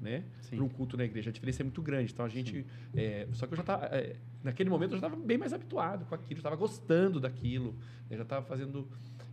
[0.00, 0.24] né?
[0.48, 1.30] Para um culto na igreja.
[1.30, 2.12] A diferença é muito grande.
[2.12, 2.66] Então a gente.
[2.94, 3.86] É, só que eu já estava.
[3.86, 7.74] É, naquele momento eu já estava bem mais habituado com aquilo, estava gostando daquilo,
[8.08, 8.16] né?
[8.16, 8.88] já estava fazendo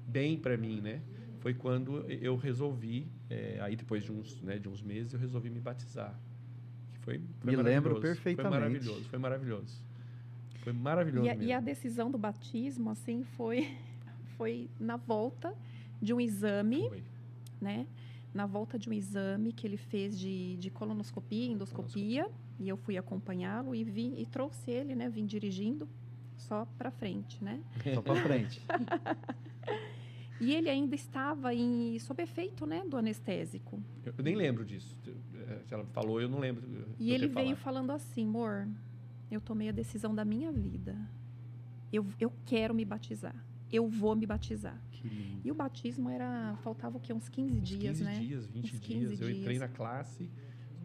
[0.07, 1.01] bem para mim, né?
[1.39, 5.49] Foi quando eu resolvi, é, aí depois de uns, né, de uns meses, eu resolvi
[5.49, 6.17] me batizar.
[6.93, 8.49] Que foi, foi me lembro perfeitamente.
[8.49, 9.83] Foi maravilhoso, foi maravilhoso.
[10.63, 11.25] Foi maravilhoso.
[11.25, 13.77] E a, e a, decisão do batismo, assim, foi,
[14.37, 15.53] foi na volta
[16.01, 17.03] de um exame, foi.
[17.59, 17.85] né?
[18.33, 22.27] Na volta de um exame que ele fez de, de colonoscopia, endoscopia,
[22.59, 25.09] e eu fui acompanhá-lo e vim e trouxe ele, né?
[25.09, 25.87] Vim dirigindo
[26.37, 27.61] só para frente, né?
[27.93, 28.61] Só para frente.
[30.39, 33.83] e ele ainda estava em sob efeito, né, do anestésico.
[34.05, 34.97] Eu nem lembro disso.
[35.65, 36.63] Se ela falou, eu não lembro.
[36.99, 38.67] E ele veio falando assim, amor,
[39.33, 40.95] eu tomei a decisão da minha vida.
[41.91, 43.35] Eu, eu quero me batizar.
[43.71, 44.79] Eu vou me batizar.
[45.43, 46.55] E o batismo era.
[46.61, 47.13] Faltava o quê?
[47.13, 48.11] Uns 15 dias, 15 né?
[48.11, 49.21] 15 dias, 20 dias.
[49.21, 50.29] Eu entrei na classe,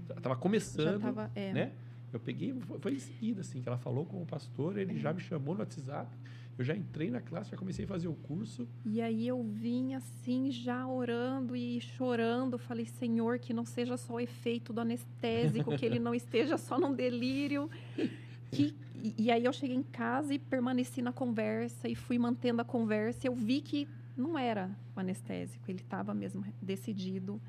[0.09, 1.01] estava começando.
[1.01, 1.53] Tava, é.
[1.53, 1.73] né?
[2.13, 4.99] Eu peguei, foi em seguida, assim, que ela falou com o pastor, ele é.
[4.99, 6.11] já me chamou no WhatsApp.
[6.57, 8.67] Eu já entrei na classe, já comecei a fazer o curso.
[8.85, 12.59] E aí eu vim assim, já orando e chorando.
[12.59, 16.77] Falei, Senhor, que não seja só o efeito do anestésico, que ele não esteja só
[16.77, 17.71] num delírio.
[18.51, 18.75] Que,
[19.17, 23.27] e aí eu cheguei em casa e permaneci na conversa e fui mantendo a conversa.
[23.27, 27.41] Eu vi que não era o anestésico, ele estava mesmo decidido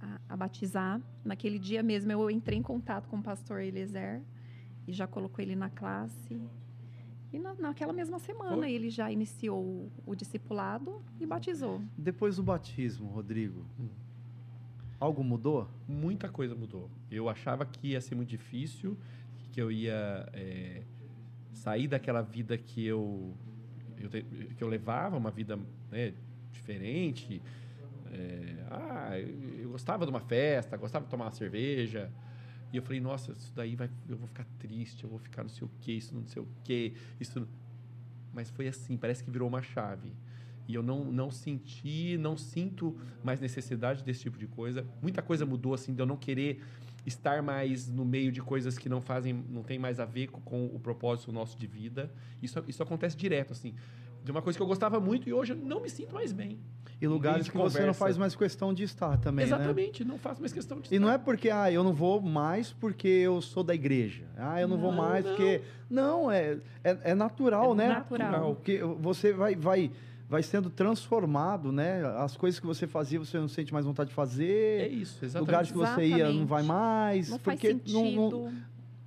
[0.00, 1.00] a, a, batizar.
[1.24, 4.22] Naquele dia mesmo eu entrei em contato com o pastor Eliezer
[4.86, 6.40] e já colocou ele na classe.
[7.32, 8.72] E na, naquela mesma semana Foi.
[8.72, 11.82] ele já iniciou o, o, discipulado e batizou.
[11.98, 13.88] Depois do batismo, Rodrigo, hum.
[14.98, 15.68] algo mudou?
[15.86, 16.88] Muita coisa mudou.
[17.10, 18.96] Eu achava que ia ser muito difícil
[19.56, 20.82] que eu ia é,
[21.54, 23.34] sair daquela vida que eu,
[23.98, 25.58] eu, que eu levava, uma vida
[25.90, 26.12] né,
[26.52, 27.40] diferente.
[28.12, 32.12] É, ah, eu gostava de uma festa, gostava de tomar uma cerveja.
[32.70, 35.48] E eu falei, nossa, isso daí vai, eu vou ficar triste, eu vou ficar não
[35.48, 37.48] sei o quê, isso não sei o quê, isso.
[38.34, 40.12] Mas foi assim, parece que virou uma chave.
[40.68, 42.94] E eu não, não senti, não sinto
[43.24, 44.86] mais necessidade desse tipo de coisa.
[45.00, 46.60] Muita coisa mudou, assim, de eu não querer
[47.06, 50.66] estar mais no meio de coisas que não fazem, não tem mais a ver com,
[50.66, 52.10] o propósito nosso de vida.
[52.42, 53.74] Isso, isso acontece direto, assim.
[54.24, 56.58] De uma coisa que eu gostava muito e hoje eu não me sinto mais bem.
[57.00, 57.78] E lugares que conversa.
[57.78, 59.54] você não faz mais questão de estar também, né?
[59.54, 60.10] Exatamente, né?
[60.10, 60.96] não faço mais questão de estar.
[60.96, 64.24] E não é porque, ah, eu não vou mais porque eu sou da igreja.
[64.36, 65.32] Ah, eu não, não vou mais não.
[65.32, 65.60] porque...
[65.88, 67.88] Não, é, é, é natural, é né?
[67.88, 68.56] Natural.
[68.56, 69.54] Porque você vai...
[69.54, 69.92] vai
[70.28, 72.04] vai sendo transformado, né?
[72.18, 74.82] As coisas que você fazia, você não sente mais vontade de fazer.
[74.82, 75.48] É isso, exatamente.
[75.48, 77.30] Lugares que você ia, não vai mais.
[77.30, 78.30] Não porque faz sentido.
[78.30, 78.52] Não, não,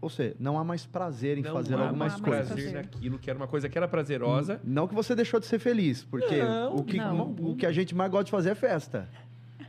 [0.01, 2.47] ou seja, não há mais prazer em não fazer algumas mais coisas.
[2.47, 4.61] prazer naquilo que era uma coisa que era prazerosa.
[4.63, 7.31] Não que você deixou de ser feliz, porque não, o, que, não.
[7.31, 9.09] o que a gente mais gosta de fazer é festa.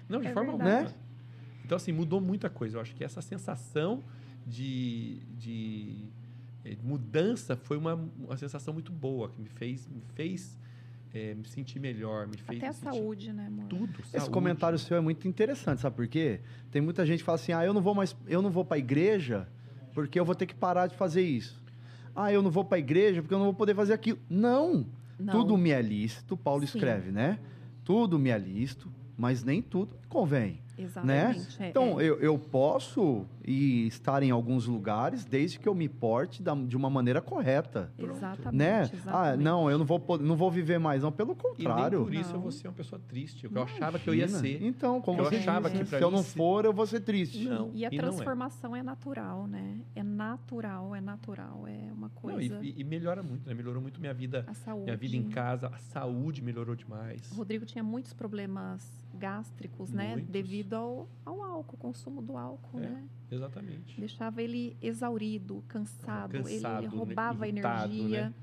[0.09, 0.71] Não, de é forma verdade.
[0.71, 0.91] alguma.
[0.91, 0.95] Né?
[1.65, 2.77] Então, assim, mudou muita coisa.
[2.77, 4.05] Eu acho que essa sensação
[4.47, 6.09] de, de
[6.65, 10.57] eh, mudança foi uma, uma sensação muito boa, que me fez, me fez
[11.13, 12.59] é, me sentir melhor, me fez.
[12.59, 13.67] Até a saúde, né, amor?
[13.67, 14.01] Tudo.
[14.01, 14.31] Esse saúde.
[14.31, 16.41] comentário seu é muito interessante, sabe por quê?
[16.71, 18.77] Tem muita gente que fala assim: ah, eu não vou mais, eu não vou para
[18.77, 19.49] a igreja
[19.93, 21.61] porque eu vou ter que parar de fazer isso.
[22.15, 24.19] Ah, eu não vou para a igreja porque eu não vou poder fazer aquilo.
[24.29, 24.87] Não!
[25.19, 25.33] não.
[25.33, 26.79] Tudo me é lícito, Paulo Sim.
[26.79, 27.39] escreve, né?
[27.85, 30.61] Tudo me é lícito, mas nem tudo convém.
[30.83, 31.59] Exatamente.
[31.59, 31.67] Né?
[31.67, 32.05] É, então, é.
[32.05, 36.77] Eu, eu posso ir estar em alguns lugares desde que eu me porte da, de
[36.77, 37.93] uma maneira correta.
[37.99, 38.57] Exatamente.
[38.57, 38.83] Né?
[38.83, 39.09] Exatamente.
[39.09, 41.13] Ah, não, eu não vou, não vou viver mais, não.
[41.13, 42.03] Pelo contrário.
[42.03, 42.37] E por isso não.
[42.37, 44.63] eu vou ser uma pessoa triste, o que eu achava que eu ia ser.
[44.63, 47.49] Então, como eu você achava disse, que se eu não for, eu vou ser triste.
[47.49, 48.81] Não, e a transformação é.
[48.81, 48.83] é.
[48.83, 49.81] natural, né?
[49.95, 51.67] É natural, é natural.
[51.67, 52.57] É uma coisa.
[52.57, 53.55] Não, e, e, melhora muito, né?
[53.55, 54.45] Melhorou muito minha vida.
[54.47, 54.85] A saúde.
[54.85, 57.31] Minha vida em casa, a saúde melhorou demais.
[57.33, 60.13] O Rodrigo tinha muitos problemas gástricos, né?
[60.13, 60.31] Muitos.
[60.31, 63.09] Devido ao, ao álcool, consumo do álcool, é, né?
[63.31, 64.01] Exatamente.
[64.01, 68.29] Deixava ele exaurido, cansado, cansado ele roubava irritado, energia.
[68.31, 68.35] Né?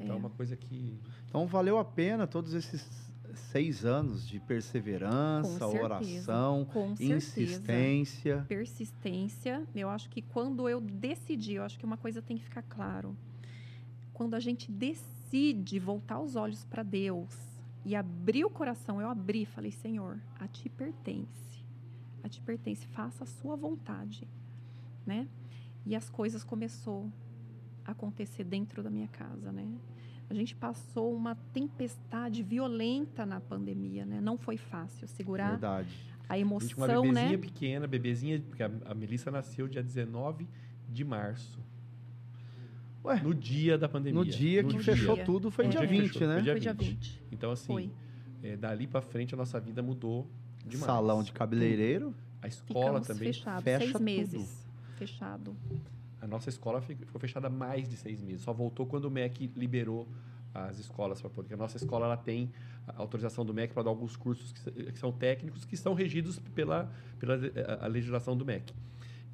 [0.00, 0.98] Então é uma coisa que.
[1.28, 3.06] Então valeu a pena todos esses
[3.36, 6.66] seis anos de perseverança, oração,
[6.98, 8.44] insistência.
[8.48, 9.66] Persistência.
[9.74, 13.16] Eu acho que quando eu decidi, eu acho que uma coisa tem que ficar claro.
[14.12, 17.55] Quando a gente decide voltar os olhos para Deus
[17.86, 21.64] e abri o coração, eu abri, falei, Senhor, a ti pertence.
[22.20, 24.26] A ti pertence, faça a sua vontade,
[25.06, 25.28] né?
[25.84, 27.08] E as coisas começou
[27.84, 29.64] a acontecer dentro da minha casa, né?
[30.28, 34.20] A gente passou uma tempestade violenta na pandemia, né?
[34.20, 35.96] Não foi fácil segurar Verdade.
[36.28, 37.38] a emoção, a gente, uma bebezinha né?
[37.38, 40.48] pequena, bebezinha, porque a, a Melissa nasceu dia 19
[40.88, 41.60] de março.
[43.06, 44.18] Ué, no dia da pandemia.
[44.18, 44.94] no dia no que dia.
[44.94, 45.68] fechou tudo foi É.
[45.68, 46.34] dia No dia que 20, fechou, né?
[46.34, 46.88] foi dia Foi dia 20.
[46.90, 47.22] 20.
[47.32, 47.90] Então, assim,
[48.42, 50.26] é, dali pra frente a nossa vida mudou
[50.64, 50.84] demais.
[50.86, 52.14] Salão de cabeleireiro.
[52.42, 53.32] A escola Ficamos também.
[53.32, 54.04] fechados, fecha seis tudo.
[54.04, 54.66] meses.
[54.96, 55.56] Fechado.
[56.20, 58.42] A nossa escola fi- ficou fechada há mais de seis meses.
[58.42, 60.08] Só voltou quando o MEC liberou
[60.54, 61.42] as escolas para poder.
[61.48, 62.50] Porque a nossa escola ela tem
[62.96, 66.90] autorização do MEC para dar alguns cursos que, que são técnicos que são regidos pela,
[67.18, 68.72] pela a- a legislação do MEC.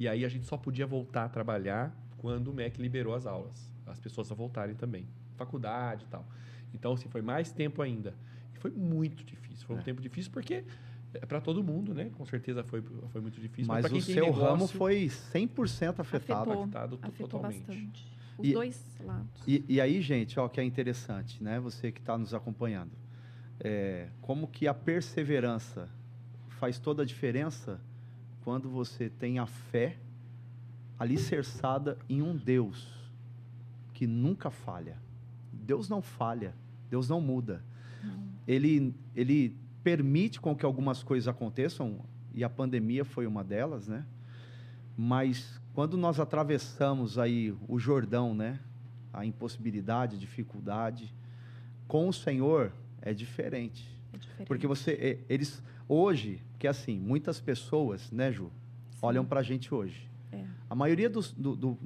[0.01, 3.71] E aí a gente só podia voltar a trabalhar quando o MEC liberou as aulas.
[3.87, 5.07] As pessoas a voltarem também.
[5.37, 6.25] Faculdade e tal.
[6.73, 8.15] Então, assim, foi mais tempo ainda.
[8.55, 9.67] E foi muito difícil.
[9.67, 9.83] Foi um É.
[9.83, 10.65] tempo difícil porque
[11.13, 12.11] é para todo mundo, né?
[12.17, 13.67] Com certeza foi, foi muito difícil.
[13.67, 16.43] Mas quem o tem seu negócio, ramo foi 100% afetado.
[16.53, 16.63] Afetou.
[16.63, 17.67] afetado to- Afetou totalmente.
[17.67, 18.13] bastante.
[18.39, 19.43] Os E- dois lados.
[19.47, 21.59] E, e aí, gente, ó, que é interessante, né?
[21.61, 22.93] Você que está nos acompanhando.
[23.61, 25.89] É, como que a perseverança
[26.49, 27.81] faz toda a diferença
[28.43, 29.99] quando você tem a fé
[31.03, 32.89] alicerçada em um Deus
[33.93, 34.97] que nunca falha.
[35.53, 36.55] Deus não falha,
[36.89, 37.65] Deus não muda.
[38.47, 42.01] Ele, ele permite com que algumas coisas aconteçam,
[42.33, 44.07] e a pandemia foi uma delas, né?
[44.97, 48.61] Mas quando nós atravessamos aí o Jordão, né?
[49.13, 51.13] A impossibilidade, a dificuldade,
[51.89, 53.89] com o Senhor é diferente.
[54.13, 54.47] É diferente.
[54.47, 58.51] Porque você, eles, hoje, que assim, muitas pessoas, né, Ju,
[58.93, 58.99] Sim.
[59.03, 60.12] olham para a gente hoje.
[60.33, 60.45] É.
[60.69, 61.79] A maioria dos, do- do-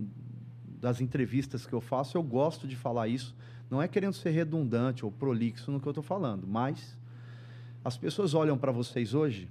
[0.81, 3.35] das entrevistas que eu faço, eu gosto de falar isso.
[3.71, 6.97] Não é querendo ser redundante ou prolixo no que eu estou falando, mas
[7.85, 9.49] as pessoas olham para vocês hoje,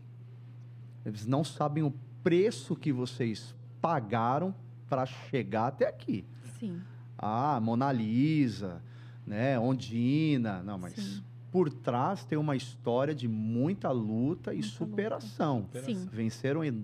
[1.06, 1.94] eles não sabem o
[2.24, 4.56] preço que vocês pagaram
[4.90, 6.26] para chegar até aqui.
[6.60, 6.82] Sim.
[7.18, 8.82] Ah, Mona Lisa,
[9.28, 11.24] né, Ondina, não, mas Sim.
[11.56, 14.68] Por trás tem uma história de muita luta e Muita luta.
[14.92, 15.70] superação.
[15.86, 16.06] Sim.
[16.12, 16.84] Venceram en-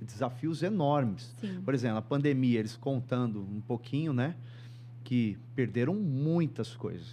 [0.00, 1.34] desafios enormes.
[1.40, 1.60] Sim.
[1.64, 4.36] Por exemplo, a pandemia, eles contando um pouquinho, né?
[5.02, 7.08] Que perderam muitas coisas.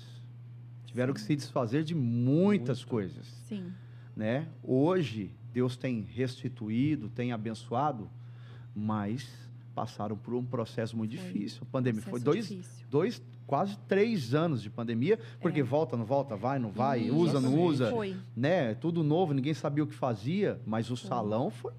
[0.86, 1.26] Tiveram que Sim.
[1.26, 2.88] se desfazer de muitas Muito.
[2.92, 3.74] coisas, Sim.
[4.16, 4.48] né?
[4.62, 8.08] Hoje, Deus tem restituído, tem abençoado,
[8.76, 9.28] mas
[9.76, 11.26] passaram por um processo muito Foi.
[11.26, 11.60] difícil.
[11.64, 12.86] A pandemia foi dois, difícil.
[12.90, 15.64] dois, quase três anos de pandemia, porque É.
[15.64, 17.16] volta, não volta, vai, não vai, Isso.
[17.16, 18.16] usa, não usa, Foi.
[18.36, 18.74] né?
[18.76, 21.08] Tudo novo, ninguém sabia o que fazia, mas o Foi.
[21.10, 21.74] salão foi,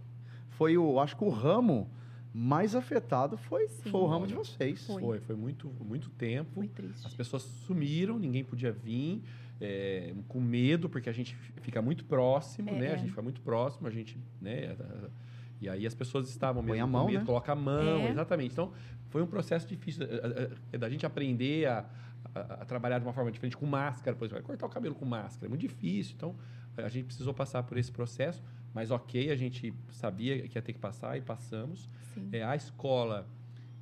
[0.51, 1.91] foi o, acho que o ramo
[2.33, 3.91] mais afetado foi, Sim.
[3.91, 4.87] foi o ramo de vocês.
[4.87, 5.01] Foi.
[5.03, 6.51] Foi, foi muito, muito tempo.
[6.55, 7.07] Foi triste.
[7.07, 9.23] As pessoas sumiram, ninguém podia vir,
[9.59, 12.89] é, com medo, porque a gente fica muito próximo, É, né?
[12.89, 12.99] A é.
[12.99, 14.77] gente fica muito próximo, a gente, né?
[15.61, 17.25] E aí as pessoas estavam Põe mesmo a com mão, medo, né?
[17.25, 18.11] coloca a mão, É.
[18.11, 18.53] exatamente.
[18.53, 18.73] Então,
[19.09, 21.85] foi um processo difícil é, é, é, da gente aprender a,
[22.35, 24.43] a- a trabalhar de uma forma diferente, com máscara, por exemplo.
[24.43, 26.15] Vai cortar o cabelo com máscara, é muito difícil.
[26.17, 26.35] Então,
[26.77, 28.43] a gente precisou passar por esse processo,
[28.75, 31.89] mas ok, a gente sabia que ia ter que passar e passamos.
[32.15, 32.29] Sim.
[32.33, 33.27] É, a escola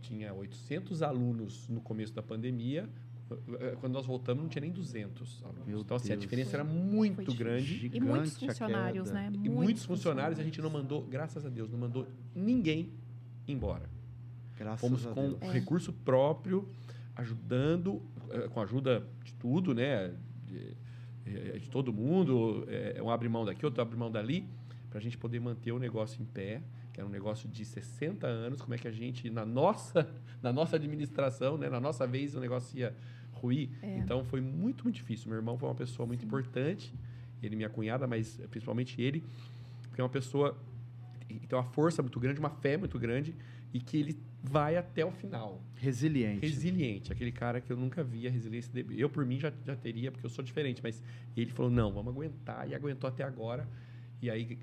[0.01, 2.89] tinha 800 alunos no começo da pandemia.
[3.61, 5.67] Eh, Quando nós voltamos, não tinha nem 200 alunos.
[5.67, 6.21] Meu então, assim, a Deus.
[6.23, 7.91] diferença Foi- era muito grande.
[7.93, 9.31] E muitos a funcionários, né?
[9.43, 12.91] E muitos funcionários, a gente não mandou, graças a Deus, não mandou ninguém
[13.49, 13.89] embora.
[14.59, 15.43] Graças Fomos a com Deus.
[15.43, 15.53] É.
[15.53, 16.69] recurso próprio,
[17.17, 20.13] ajudando, eh, com a ajuda de tudo, né?
[20.47, 20.77] De,
[21.27, 22.65] eh, de todo mundo.
[22.69, 24.47] eh, Um abre mão daqui, outro abre mão dali,
[24.91, 26.63] para a gente poder manter o negócio em pé,
[26.95, 28.63] que era um negócio de 60 anos.
[28.63, 30.09] Como é que a gente, na nossa,
[30.41, 31.69] na nossa administração, né?
[31.69, 32.95] na nossa vez, o negócio ia
[33.33, 33.69] ruir.
[33.83, 33.99] É.
[33.99, 35.29] Então foi muito, muito difícil.
[35.29, 36.27] Meu irmão foi uma pessoa muito Sim.
[36.27, 36.95] importante,
[37.43, 39.25] ele e minha cunhada, mas eh, principalmente ele,
[39.89, 40.57] porque é uma pessoa
[41.27, 43.35] que tem uma força muito grande, uma fé muito grande
[43.73, 45.61] e que ele vai até o final.
[45.75, 46.47] Resiliente.
[46.47, 49.01] Resiliente, aquele cara que eu nunca vi a resiliência dele.
[49.01, 51.03] Eu, por mim, já, já teria, porque eu sou diferente, mas
[51.37, 53.69] ele falou: não, vamos aguentar, e aguentou até agora.
[54.23, 54.57] E aí,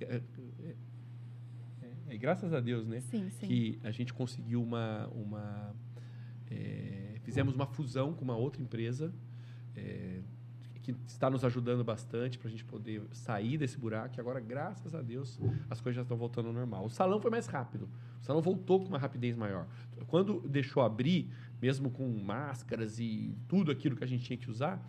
[2.12, 3.00] é, é, graças a Deus, né?
[3.02, 3.48] Sim, sim.
[3.48, 5.08] que a gente conseguiu uma.
[5.14, 5.76] uma
[6.50, 9.14] é, fizemos uma fusão com uma outra empresa
[9.76, 10.20] é,
[10.82, 14.16] que está nos ajudando bastante para a gente poder sair desse buraco.
[14.18, 15.40] E agora, graças a Deus,
[15.70, 16.86] as coisas já estão voltando ao normal.
[16.86, 17.88] O salão foi mais rápido.
[18.20, 19.68] O salão voltou com uma rapidez maior.
[20.08, 21.30] Quando deixou abrir,
[21.62, 24.84] mesmo com máscaras e tudo aquilo que a gente tinha que usar,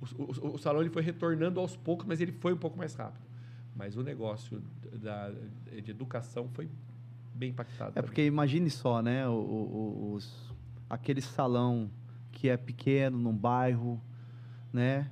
[0.00, 2.94] o, o- o salão ele foi retornando aos poucos, mas ele foi um pouco mais
[2.94, 3.24] rápido.
[3.74, 4.62] Mas o negócio
[5.02, 5.30] da,
[5.82, 6.68] de educação foi
[7.34, 7.90] bem impactado.
[7.90, 8.06] É também.
[8.06, 9.26] porque imagine só, né?
[9.28, 10.52] o- o- os,
[10.90, 11.90] aquele salão
[12.30, 14.00] que é pequeno, num bairro,
[14.72, 15.10] né?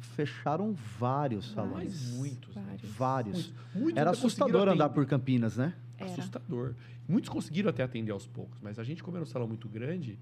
[0.00, 2.10] fecharam vários salões.
[2.10, 2.54] Mas muitos.
[2.54, 2.82] Vários.
[2.90, 3.52] Vários.
[3.74, 5.72] Muitos, Era assustador andar por Campinas, né?
[5.96, 6.10] Era.
[6.10, 6.74] Assustador.
[7.08, 10.18] Muitos conseguiram até atender aos poucos, mas a gente, como era um salão muito grande,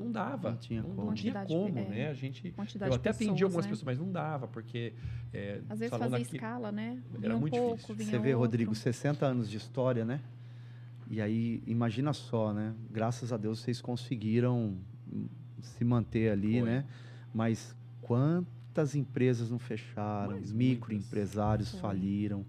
[0.00, 0.50] não dava.
[0.50, 1.04] Não tinha como.
[1.04, 1.84] Não, tinha como, é.
[1.88, 2.08] né?
[2.08, 2.52] A gente.
[2.80, 3.70] Eu até atendi algumas né?
[3.70, 4.92] pessoas, mas não dava, porque.
[5.32, 6.98] é, Às vezes fazia daqui- escala, né?
[7.12, 8.04] Era Vinha um muito pouco, difícil.
[8.06, 8.40] Você vê, outro.
[8.40, 10.20] Rodrigo, 60 anos de história, né?
[11.08, 12.72] E aí, imagina só, né?
[12.90, 14.76] Graças a Deus vocês conseguiram
[15.60, 16.68] se manter ali, Foi.
[16.68, 16.84] né?
[17.34, 20.32] Mas quantas empresas não fecharam?
[20.32, 21.80] Mas Microempresários Foi.
[21.80, 22.44] faliram.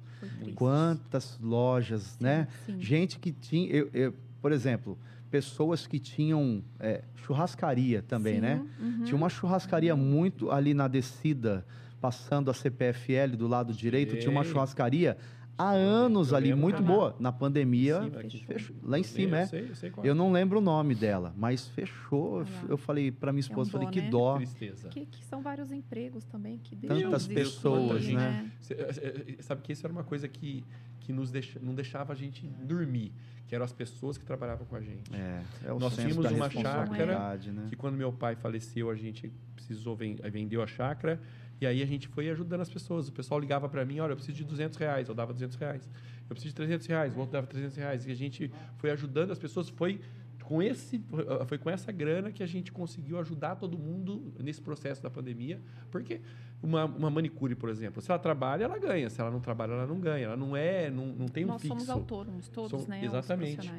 [0.56, 2.48] Quantas lojas, Sim, né?
[2.66, 2.80] sim.
[2.80, 4.98] Gente que tinha, eu- eu- por exemplo,
[5.32, 8.66] pessoas que tinham é, churrascaria também, Sim, né?
[8.80, 9.04] uhum.
[9.06, 11.66] Tinha uma churrascaria muito ali na descida,
[12.02, 15.18] passando a CPFL do lado direito, tinha uma churrascaria
[15.58, 17.16] há anos Eu ali, lembro muito boa.
[17.20, 18.46] Na pandemia, Em cima aqui.
[18.46, 18.76] fechou.
[18.84, 19.46] lá em cima, eu é.
[19.46, 22.44] Sei, eu sei qual Eu não lembro o nome dela, mas fechou.
[22.68, 24.10] Eu falei para minha É um esposa, falei, dó, que né?
[24.10, 24.36] dó.
[24.38, 24.90] Tristeza.
[24.90, 28.52] Que, que são vários empregos também que Tantas pessoas, né?
[28.60, 30.64] Cê- é, é, Sabe que isso era uma coisa que,
[31.02, 33.12] que nos deixa, não deixava a gente dormir,
[33.48, 35.14] que eram as pessoas que trabalhavam com a gente.
[35.14, 37.68] É, é o Nós tínhamos uma responsabilidade, né?
[37.70, 41.20] Que quando meu pai faleceu, a gente precisou ven vendeu a chácara
[41.60, 43.08] e aí a gente foi ajudando as pessoas.
[43.08, 45.90] O pessoal ligava para mim, olha, eu preciso de 200 reais, eu dava 200 reais.
[46.30, 48.08] Eu preciso de 300 reais, o outro dava 300 reais.
[48.08, 50.00] E a gente foi ajudando as pessoas, foi
[50.44, 51.02] com esse
[51.48, 55.62] foi com essa grana que a gente conseguiu ajudar todo mundo nesse processo da pandemia,
[55.90, 56.20] porque
[56.62, 59.88] uma, uma manicure, por exemplo, se ela trabalha, ela ganha, se ela não trabalha, ela
[59.88, 61.76] não ganha, ela não é, não, não tem um Nós fixo.
[61.76, 63.04] somos autônomos, todos, Som- né?
[63.04, 63.72] exatamente.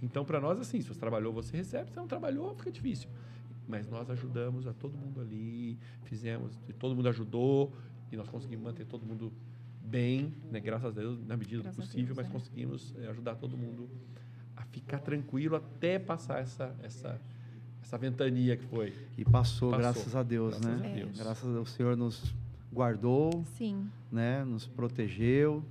[0.00, 1.90] Então, para nós, assim, se você trabalhou, você recebe.
[1.90, 3.08] Se não trabalhou, fica difícil.
[3.68, 7.72] Mas nós ajudamos a todo mundo ali, fizemos, e todo mundo ajudou,
[8.10, 9.32] e nós conseguimos manter todo mundo
[9.80, 10.58] bem, né?
[10.58, 12.30] graças a Deus, na medida Graças do possível, Deus, mas é.
[12.30, 13.88] conseguimos eh, ajudar todo mundo
[14.56, 17.20] a ficar tranquilo até passar essa, essa,
[17.82, 18.92] essa ventania que foi.
[19.18, 19.78] E passou, Passou.
[19.78, 20.90] graças a Deus, Graças né?
[20.90, 21.18] a Deus.
[21.18, 22.34] Graças a Deus, o Senhor nos
[22.72, 24.44] guardou, Sim, né?
[24.44, 25.62] Nos protegeu.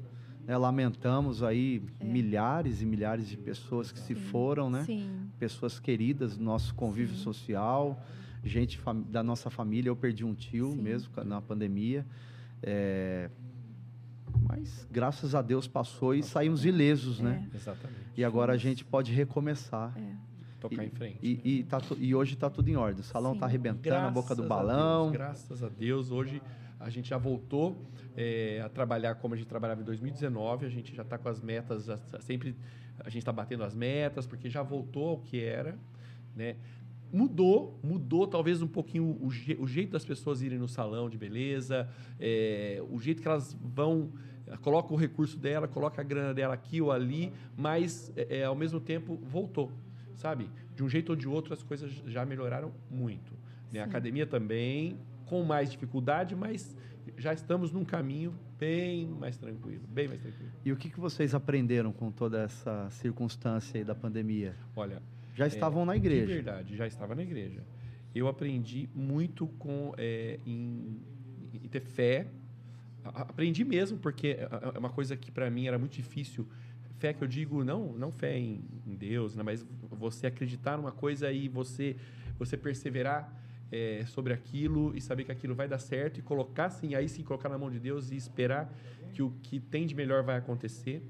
[0.46, 0.56] né?
[0.58, 4.16] Lamentamos aí milhares e milhares de pessoas que se É.
[4.16, 4.84] sim, foram, né?
[4.86, 7.24] Sim, Pessoas queridas do nosso convívio Sim.
[7.24, 8.04] social,
[8.44, 9.90] gente da nossa família.
[9.90, 10.82] Eu perdi um tio Sim.
[10.82, 12.06] mesmo na pandemia.
[12.62, 13.30] É,
[14.48, 17.48] Mas graças a Deus passou e saímos ilesos, né?
[17.54, 18.00] Exatamente.
[18.18, 19.94] E agora a gente pode recomeçar.
[19.98, 20.31] é.
[20.62, 21.18] Tocar em frente.
[21.22, 21.42] E, né?
[21.44, 23.02] e, tá tu- e hoje está tudo em ordem.
[23.02, 25.04] O salão está arrebentando, a boca do balão.
[25.06, 26.42] Deus, graças a Deus, hoje
[26.80, 27.76] a gente já voltou
[28.16, 30.66] é, a trabalhar como a gente trabalhava em 2019.
[30.66, 32.56] A gente já está com as metas, já tá sempre
[33.00, 35.76] a gente está batendo as metas, porque já voltou ao que era,
[36.36, 36.56] né?
[37.12, 41.18] Mudou, mudou talvez um pouquinho o, je- o jeito das pessoas irem no salão de
[41.18, 41.90] beleza,
[42.20, 44.12] é, o jeito que elas vão,
[44.62, 48.80] coloca o recurso dela, coloca a grana dela aqui ou ali, mas é, ao mesmo
[48.80, 49.72] tempo voltou,
[50.22, 50.50] sabe?
[50.76, 53.34] De um jeito ou de outro as coisas já melhoraram muito.
[53.74, 53.80] Né?
[53.82, 56.76] A academia também, com mais dificuldade, mas
[57.18, 60.52] já estamos num caminho bem mais tranquilo, bem mais tranquilo.
[60.64, 64.56] E o que, que vocês aprenderam com toda essa circunstância aí da pandemia?
[64.76, 65.02] Olha,
[65.34, 66.34] Já estavam na De igreja.
[66.34, 67.64] verdade, já estava na igreja.
[68.14, 71.00] Eu aprendi muito com é, em,
[71.54, 72.28] em ter fé.
[73.04, 76.46] Aprendi mesmo, porque é é uma coisa que para mim era muito difícil.
[77.02, 80.92] Fé que eu digo, não, não fé em, em Deus, né, mas você acreditar numa
[80.92, 81.96] coisa e você,
[82.38, 83.36] você perseverar
[83.72, 87.24] é, sobre aquilo e saber que aquilo vai dar certo e colocar sim, aí sim,
[87.24, 88.72] colocar na mão de Deus e esperar
[89.14, 91.02] que o que tem de melhor vai acontecer.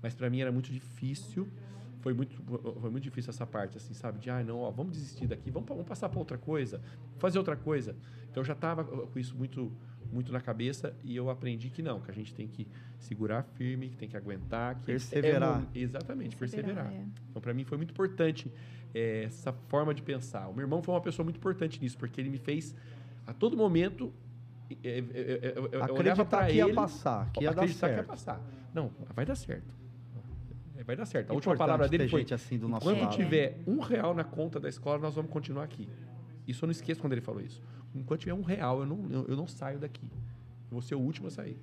[0.00, 1.46] Mas para mim era muito difícil
[2.04, 2.36] foi muito,
[2.82, 4.18] foi muito difícil essa parte, assim, sabe?
[4.18, 6.78] De, ah, não, ó, vamos desistir daqui, vamos, vamos passar para outra coisa,
[7.16, 7.96] fazer outra coisa.
[8.30, 9.72] Então, eu já estava com isso muito,
[10.12, 12.66] muito na cabeça e eu aprendi que não, que a gente tem que
[12.98, 14.76] segurar firme, que tem que aguentar.
[14.80, 15.62] Que Perseverar.
[15.74, 16.92] é exatamente, perseverar.
[16.92, 17.04] é.
[17.30, 18.50] Então, para mim, foi muito importante
[18.94, 20.48] eh, essa forma de pensar.
[20.48, 22.74] O meu irmão foi uma pessoa muito importante nisso, porque ele me fez,
[23.26, 24.12] a todo momento,
[24.82, 25.04] eh,
[25.52, 26.72] eu, eu, eu Acreditar que ia ele...
[26.74, 28.08] passar, que ia dar acreditar que ia certo.
[28.08, 28.40] passar.
[28.72, 29.84] Não, vai dar certo.
[30.86, 31.30] Vai dar certo.
[31.30, 33.16] A última palavra dele foi: gente assim do nosso Quando lado.
[33.16, 35.88] tiver um real na conta da escola, nós vamos continuar aqui.
[36.46, 37.62] Isso eu não esqueço quando ele falou isso.
[37.94, 40.04] Enquanto tiver um real, eu não, eu, eu não saio daqui.
[40.04, 41.56] Eu vou ser o último a sair.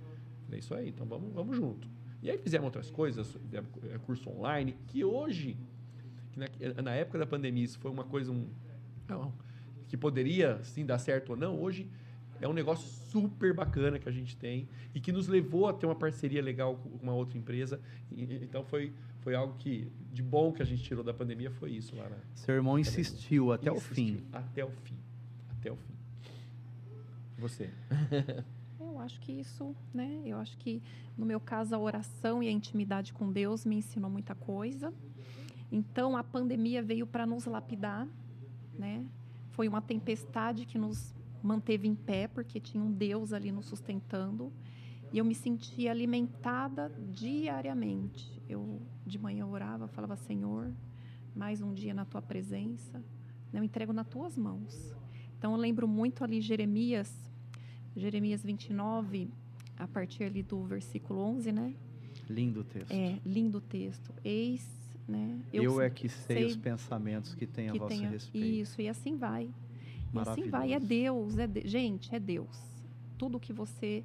[0.51, 1.88] É isso aí, então vamos, vamos junto.
[2.21, 5.57] E aí fizemos outras coisas, eh, curso online, que hoje,
[6.36, 8.47] na, na época da pandemia, isso foi uma coisa um,
[9.07, 9.34] não,
[9.88, 11.89] que poderia sim dar certo ou não, hoje
[12.39, 15.86] é um negócio super bacana que a gente tem e que nos levou a ter
[15.86, 17.79] uma parceria legal com uma outra empresa.
[18.11, 21.71] E- então foi, foi algo que de bom que a gente tirou da pandemia foi
[21.71, 23.95] isso lá na, Seu irmão insistiu até o Insistiu.
[23.95, 24.23] fim.
[24.32, 24.97] Até o fim.
[25.49, 25.93] Até o fim.
[27.41, 27.71] Você.
[28.79, 30.21] Eu acho que isso, né?
[30.23, 30.81] Eu acho que
[31.17, 34.93] no meu caso a oração e a intimidade com Deus me ensinou muita coisa.
[35.71, 38.07] Então a pandemia veio para nos lapidar,
[38.77, 39.03] né?
[39.49, 44.53] Foi uma tempestade que nos manteve em pé, porque tinha um Deus ali nos sustentando.
[45.11, 48.39] E eu me sentia alimentada diariamente.
[48.47, 50.71] Eu de manhã orava, falava: Senhor,
[51.35, 52.99] mais um dia na tua presença,
[53.51, 54.95] né, eu entrego nas tuas mãos.
[55.41, 57.30] Então eu lembro muito ali Jeremias,
[57.95, 59.29] Jeremias 29,
[59.77, 61.73] a partir ali do versículo 11, né?
[62.29, 62.91] Lindo texto.
[62.91, 64.13] É, lindo texto.
[64.23, 64.65] Eis,
[65.07, 65.39] né?
[65.51, 68.45] Eu, eu é que sei, sei, os pensamentos que tem a vosso tenha, respeito.
[68.45, 69.49] Isso, e assim vai.
[70.13, 70.73] E assim vai.
[70.73, 72.57] É Deus, é de, gente, é Deus.
[73.17, 74.03] Tudo que você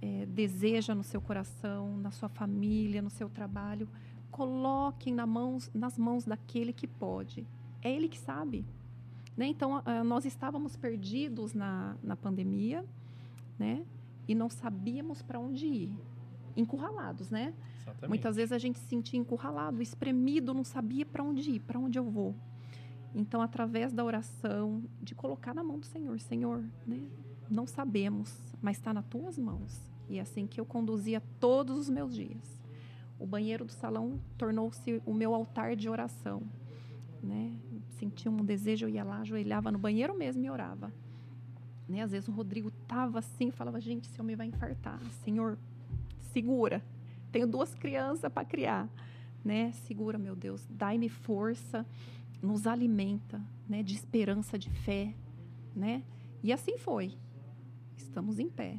[0.00, 3.88] é, deseja no seu coração, na sua família, no seu trabalho,
[4.30, 7.46] coloquem na mãos, nas mãos daquele que pode.
[7.82, 8.64] É Ele que sabe.
[9.36, 9.46] Né?
[9.46, 12.84] Então, nós estávamos perdidos na, na pandemia,
[13.58, 13.84] né?
[14.28, 15.92] E não sabíamos para onde ir.
[16.56, 17.54] Encurralados, né?
[17.82, 18.08] Exatamente.
[18.08, 21.98] Muitas vezes a gente se sentia encurralado, espremido, não sabia para onde ir, para onde
[21.98, 22.34] eu vou.
[23.14, 27.08] Então, através da oração, de colocar na mão do Senhor, Senhor, né?
[27.48, 29.88] Não sabemos, mas está nas tuas mãos.
[30.08, 32.62] E é assim que eu conduzia todos os meus dias.
[33.18, 36.42] O banheiro do salão tornou-se o meu altar de oração
[37.26, 37.52] né?
[37.98, 40.92] Sentia um desejo, eu ia lá, ajoelhava no banheiro mesmo e orava.
[41.88, 42.02] Né?
[42.02, 45.00] Às vezes o Rodrigo tava assim, falava, gente, esse homem vai infartar.
[45.24, 45.58] Senhor,
[46.32, 46.82] segura.
[47.30, 48.88] Tenho duas crianças para criar,
[49.44, 49.72] né?
[49.72, 51.86] Segura, meu Deus, dai-me força,
[52.42, 53.82] nos alimenta, né?
[53.82, 55.14] De esperança, de fé,
[55.74, 56.02] né?
[56.42, 57.14] E assim foi.
[57.96, 58.78] Estamos em pé.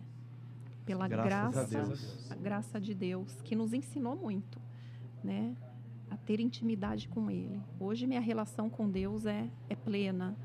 [0.86, 4.60] Pela Graças graça, a, a graça de Deus, que nos ensinou muito,
[5.22, 5.56] né?
[6.10, 7.62] a ter intimidade com Ele.
[7.80, 10.38] Hoje minha relação com Deus é, é plena,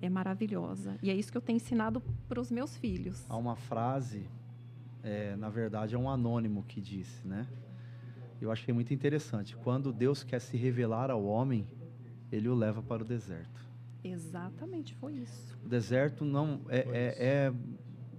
[0.00, 0.98] é maravilhosa.
[1.02, 3.24] E é isso que eu tenho ensinado para os meus filhos.
[3.28, 4.28] Há uma frase,
[5.02, 7.46] é, na verdade é um anônimo que disse, né?
[8.40, 9.56] Eu achei muito interessante.
[9.56, 11.66] Quando Deus quer se revelar ao homem,
[12.30, 13.64] Ele o leva para o deserto.
[14.04, 15.58] Exatamente, foi isso.
[15.64, 17.52] O deserto não é, é, é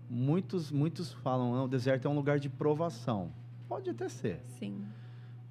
[0.10, 3.32] muitos muitos falam, não, o deserto é um lugar de provação.
[3.68, 4.42] Pode até ser.
[4.60, 4.84] Sim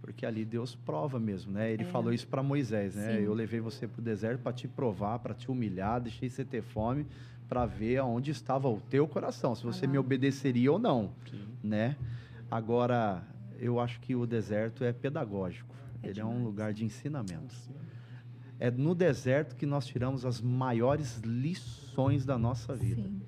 [0.06, 1.72] porque ali Deus prova mesmo, né?
[1.72, 1.86] Ele é.
[1.86, 3.16] falou isso para Moisés, né?
[3.16, 3.24] Sim.
[3.24, 6.62] Eu levei você para o deserto para te provar, para te humilhar, deixei você ter
[6.62, 7.04] fome,
[7.48, 11.44] para ver aonde estava o teu coração, se você ah, me obedeceria ou não, Sim.
[11.62, 11.96] né?
[12.48, 13.24] Agora,
[13.58, 15.74] eu acho que o deserto é pedagógico.
[16.00, 16.36] É Ele demais.
[16.36, 17.54] é um lugar de ensinamento.
[18.60, 23.02] É no deserto que nós tiramos as maiores lições da nossa vida.
[23.02, 23.20] Sim.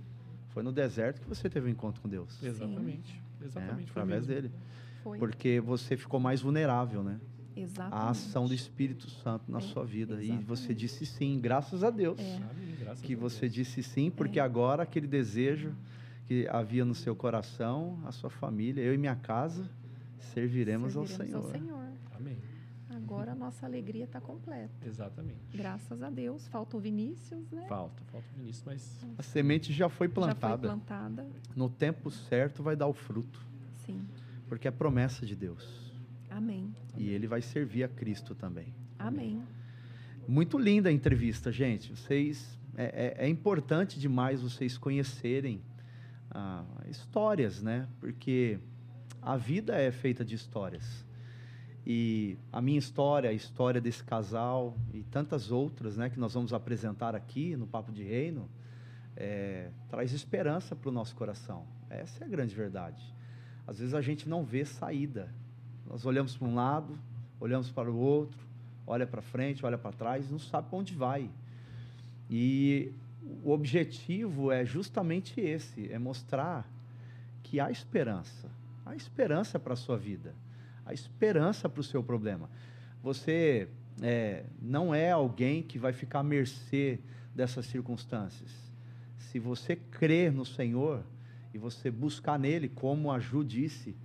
[0.51, 2.41] Foi no deserto que você teve um encontro com Deus.
[2.41, 3.21] Exatamente.
[3.45, 3.89] Exatamente.
[3.89, 4.43] É, através mesmo.
[4.43, 4.55] dele.
[5.03, 5.19] Foi.
[5.19, 7.21] Porque você ficou mais vulnerável, né?
[7.57, 7.95] Exatamente.
[7.95, 10.15] A ação do Espírito Santo na é, sua vida.
[10.15, 10.43] Exatamente.
[10.43, 12.21] E você disse sim, graças a Deus.
[12.21, 12.41] É.
[12.81, 13.53] Graças que a você Deus.
[13.53, 14.43] disse sim, porque é.
[14.43, 15.75] agora aquele desejo
[16.27, 19.69] que havia no seu coração, a sua família, eu e minha casa,
[20.35, 21.45] serviremos, serviremos ao Senhor.
[21.45, 21.89] Ao Senhor.
[22.15, 22.37] Amém.
[22.91, 24.87] Agora a nossa alegria está completa.
[24.87, 25.57] Exatamente.
[25.57, 26.47] Graças a Deus.
[26.49, 27.65] Falta o Vinícius, né?
[27.67, 29.07] Falta, falta o Vinícius, mas.
[29.17, 30.69] A semente já foi plantada.
[30.69, 31.27] Já foi plantada.
[31.57, 33.41] No tempo certo vai dar o fruto.
[33.87, 34.07] Sim.
[34.49, 35.93] Porque é promessa de Deus.
[36.31, 36.75] Amém.
[36.97, 38.75] E ele vai servir a Cristo também.
[38.99, 39.43] Amém.
[40.27, 41.91] Muito linda a entrevista, gente.
[41.91, 45.61] Vocês é, é, é importante demais vocês conhecerem
[46.31, 47.89] ah, histórias, né?
[47.99, 48.59] Porque
[49.21, 51.05] a vida é feita de histórias.
[51.85, 56.53] E a minha história, a história desse casal e tantas outras, né, que nós vamos
[56.53, 58.49] apresentar aqui no Papo de Reino,
[59.17, 61.67] é, traz esperança para o nosso coração.
[61.89, 63.03] Essa é a grande verdade.
[63.69, 65.29] Às vezes a gente não vê saída.
[65.87, 66.99] Nós olhamos para um lado,
[67.39, 68.39] olhamos para o outro,
[68.87, 71.29] olha para frente, olha para trás, não sabe para onde vai.
[72.31, 72.91] E
[73.45, 76.67] o objetivo é justamente esse, é mostrar
[77.43, 78.49] que há esperança.
[78.87, 80.35] Há esperança para a sua vida.
[80.87, 82.49] Há esperança para o seu problema.
[83.03, 83.69] Você
[84.01, 86.99] é, não é alguém que vai ficar à mercê
[87.35, 88.51] dessas circunstâncias.
[89.19, 91.05] Se você crer no Senhor,
[91.53, 93.97] e você buscar nele, como a Ju disse,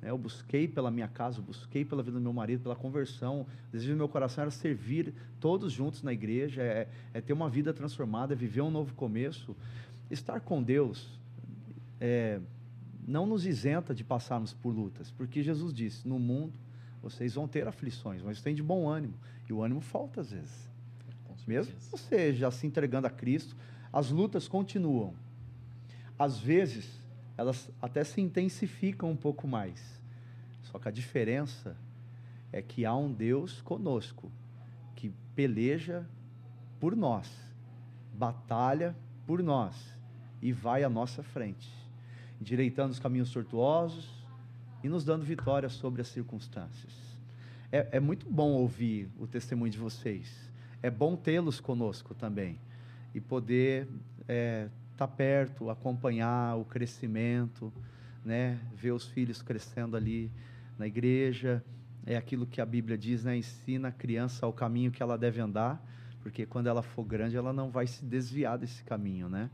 [0.00, 0.10] né?
[0.10, 3.72] eu busquei pela minha casa, eu busquei pela vida do meu marido, pela conversão, o
[3.72, 7.72] desejo do meu coração era servir todos juntos na igreja, é, é ter uma vida
[7.72, 9.56] transformada, é viver um novo começo.
[10.10, 11.18] Estar com Deus
[12.00, 12.40] é,
[13.06, 16.52] não nos isenta de passarmos por lutas, porque Jesus disse: no mundo
[17.02, 19.14] vocês vão ter aflições, mas tem de bom ânimo,
[19.48, 20.72] e o ânimo falta às vezes.
[21.46, 23.54] Mesmo você já se entregando a Cristo,
[23.92, 25.14] as lutas continuam,
[26.18, 27.02] às vezes,
[27.36, 30.00] elas até se intensificam um pouco mais.
[30.62, 31.76] Só que a diferença
[32.52, 34.30] é que há um Deus conosco
[34.94, 36.08] que peleja
[36.78, 37.30] por nós,
[38.12, 38.96] batalha
[39.26, 39.74] por nós
[40.40, 41.68] e vai à nossa frente,
[42.40, 44.08] endireitando os caminhos tortuosos
[44.82, 46.92] e nos dando vitória sobre as circunstâncias.
[47.72, 50.50] É, é muito bom ouvir o testemunho de vocês.
[50.82, 52.58] É bom tê-los conosco também
[53.14, 53.88] e poder
[54.28, 57.72] é, estar tá perto, acompanhar o crescimento,
[58.24, 58.58] né?
[58.74, 60.30] Ver os filhos crescendo ali
[60.78, 61.62] na igreja.
[62.06, 63.36] É aquilo que a Bíblia diz, né?
[63.36, 65.84] Ensina a criança o caminho que ela deve andar,
[66.22, 69.50] porque quando ela for grande, ela não vai se desviar desse caminho, né?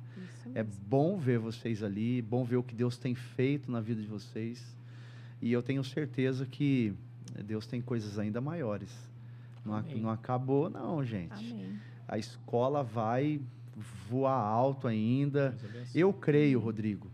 [0.54, 4.08] É bom ver vocês ali, bom ver o que Deus tem feito na vida de
[4.08, 4.76] vocês.
[5.40, 6.92] E eu tenho certeza que
[7.44, 8.90] Deus tem coisas ainda maiores.
[9.64, 11.32] Não, não acabou, não, gente.
[11.32, 11.78] Amém.
[12.08, 13.40] A escola vai
[14.08, 15.56] voar alto ainda.
[15.94, 17.10] Eu creio, Rodrigo,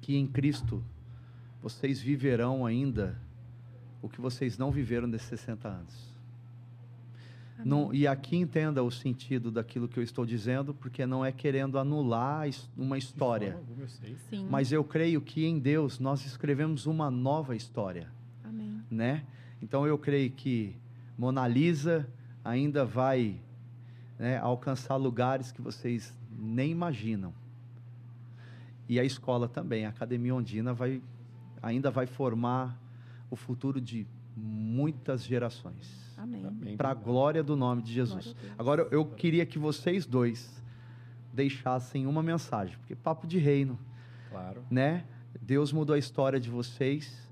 [0.00, 0.82] que em Cristo
[1.62, 3.18] vocês viverão ainda
[4.00, 6.08] o que vocês não viveram nesses 60 anos.
[7.64, 11.78] Não, e aqui entenda o sentido daquilo que eu estou dizendo, porque não é querendo
[11.78, 13.58] anular uma história.
[14.48, 18.08] Mas eu creio que em Deus nós escrevemos uma nova história.
[18.44, 18.80] Amém.
[18.90, 19.24] Né?
[19.60, 20.76] Então eu creio que
[21.16, 22.08] Mona Lisa
[22.44, 23.40] ainda vai
[24.18, 27.32] né, alcançar lugares que vocês nem imaginam.
[28.88, 31.02] E a escola também, a Academia Ondina vai
[31.62, 32.80] ainda vai formar
[33.30, 34.06] o futuro de
[34.36, 36.14] muitas gerações.
[36.16, 36.76] Amém.
[36.76, 38.34] Para a glória do nome de Jesus.
[38.56, 40.62] Agora eu queria que vocês dois
[41.32, 43.78] deixassem uma mensagem, porque papo de reino.
[44.30, 44.64] Claro.
[44.70, 45.04] Né?
[45.40, 47.28] Deus mudou a história de vocês.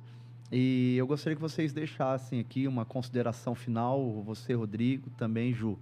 [0.52, 5.76] E eu gostaria que vocês deixassem aqui uma consideração final, você, Rodrigo, também, Ju,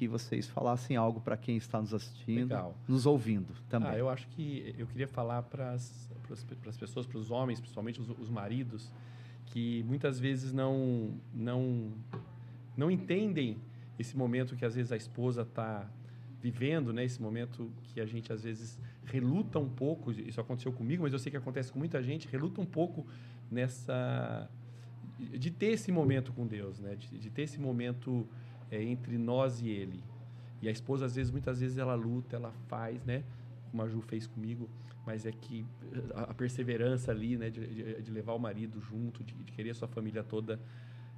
[0.00, 2.74] que vocês falassem algo para quem está nos assistindo, Legal.
[2.88, 3.90] nos ouvindo também.
[3.90, 6.08] Ah, eu acho que eu queria falar para as
[6.78, 8.90] pessoas, para os homens, principalmente os, os maridos,
[9.44, 11.92] que muitas vezes não não
[12.74, 13.58] não entendem
[13.98, 15.86] esse momento que às vezes a esposa está
[16.40, 17.04] vivendo, né?
[17.04, 20.12] Esse momento que a gente às vezes reluta um pouco.
[20.12, 22.26] Isso aconteceu comigo, mas eu sei que acontece com muita gente.
[22.26, 23.06] Reluta um pouco
[23.50, 24.48] nessa
[25.18, 26.96] de ter esse momento com Deus, né?
[26.96, 28.26] De, de ter esse momento
[28.70, 30.02] é, entre nós e Ele.
[30.62, 33.24] E a esposa às vezes, muitas vezes ela luta, ela faz, né?
[33.70, 34.68] Como a Ju fez comigo,
[35.06, 35.64] mas é que
[36.14, 37.50] a, perseverança ali, né?
[37.50, 40.60] De, de, de levar o marido junto, de, de querer a sua família toda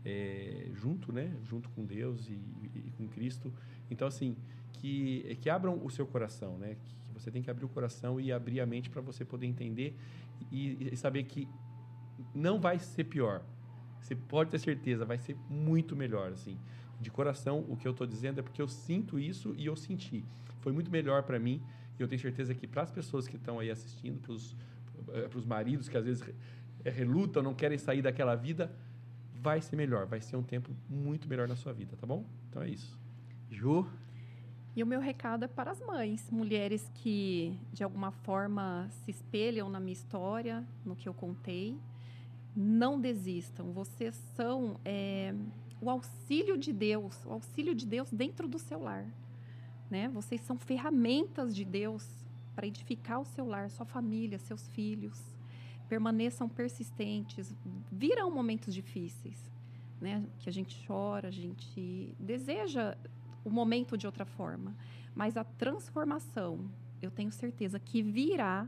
[0.05, 1.35] é, junto, né?
[1.45, 3.53] Junto com Deus e, e, com Cristo.
[3.91, 4.37] Então, assim,
[4.75, 6.77] que, que abram o seu coração, né?
[6.85, 9.97] Que você tem que abrir o coração e abrir a mente para você poder entender
[10.51, 11.49] e, e, saber que
[12.35, 13.43] não vai ser pior.
[14.01, 16.59] Você pode ter certeza, vai ser muito melhor, assim.
[17.03, 20.25] De coração, o que eu estou dizendo é porque eu sinto isso e eu senti.
[20.61, 21.61] Foi muito melhor para mim
[21.99, 24.55] e eu tenho certeza que para as pessoas que estão aí assistindo, para os
[25.09, 26.23] eh, maridos que às vezes
[26.85, 28.73] relutam, não querem sair daquela vida,
[29.35, 32.25] vai ser melhor, vai ser um tempo muito melhor na sua vida, tá bom?
[32.49, 32.97] Então é isso.
[33.51, 33.87] Ju?
[34.75, 39.69] E o meu recado é para as mães, mulheres que de alguma forma se espelham
[39.69, 41.77] na minha história, no que eu contei.
[42.55, 45.35] Não desistam, vocês são é,
[45.83, 49.07] o auxílio de Deus, o auxílio de Deus dentro do seu lar.
[49.91, 50.09] Né?
[50.09, 52.07] Vocês são ferramentas de Deus
[52.55, 55.21] para edificar o seu lar, sua família, seus filhos
[55.93, 57.55] permaneçam persistentes.
[57.91, 59.39] Virão momentos difíceis,
[60.01, 60.25] né?
[60.39, 62.97] Que a gente chora, a gente deseja
[63.45, 64.75] o momento de outra forma,
[65.15, 66.71] mas a transformação,
[67.03, 68.67] eu tenho certeza que virá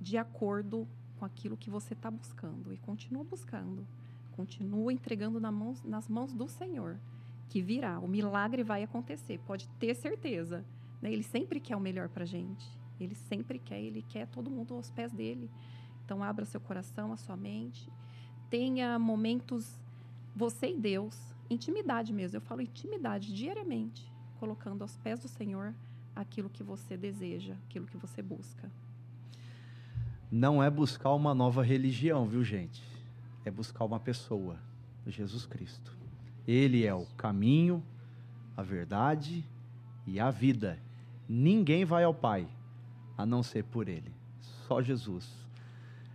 [0.00, 3.86] de acordo com aquilo que você está buscando e continua buscando,
[4.32, 6.98] continua entregando na mãos, nas mãos do Senhor,
[7.48, 10.64] que virá, o milagre vai acontecer, pode ter certeza.
[11.00, 11.12] Né?
[11.12, 12.66] Ele sempre quer o melhor para gente,
[12.98, 15.50] ele sempre quer, ele quer todo mundo aos pés dele.
[16.04, 17.88] Então, abra seu coração, a sua mente.
[18.50, 19.78] Tenha momentos,
[20.34, 21.16] você e Deus,
[21.48, 22.36] intimidade mesmo.
[22.36, 25.74] Eu falo intimidade diariamente, colocando aos pés do Senhor
[26.14, 28.70] aquilo que você deseja, aquilo que você busca.
[30.30, 32.91] Não é buscar uma nova religião, viu, gente?
[33.44, 34.58] É buscar uma pessoa,
[35.06, 35.92] Jesus Cristo.
[36.46, 37.82] Ele é o caminho,
[38.56, 39.44] a verdade
[40.06, 40.78] e a vida.
[41.28, 42.46] Ninguém vai ao Pai
[43.16, 44.12] a não ser por Ele.
[44.66, 45.28] Só Jesus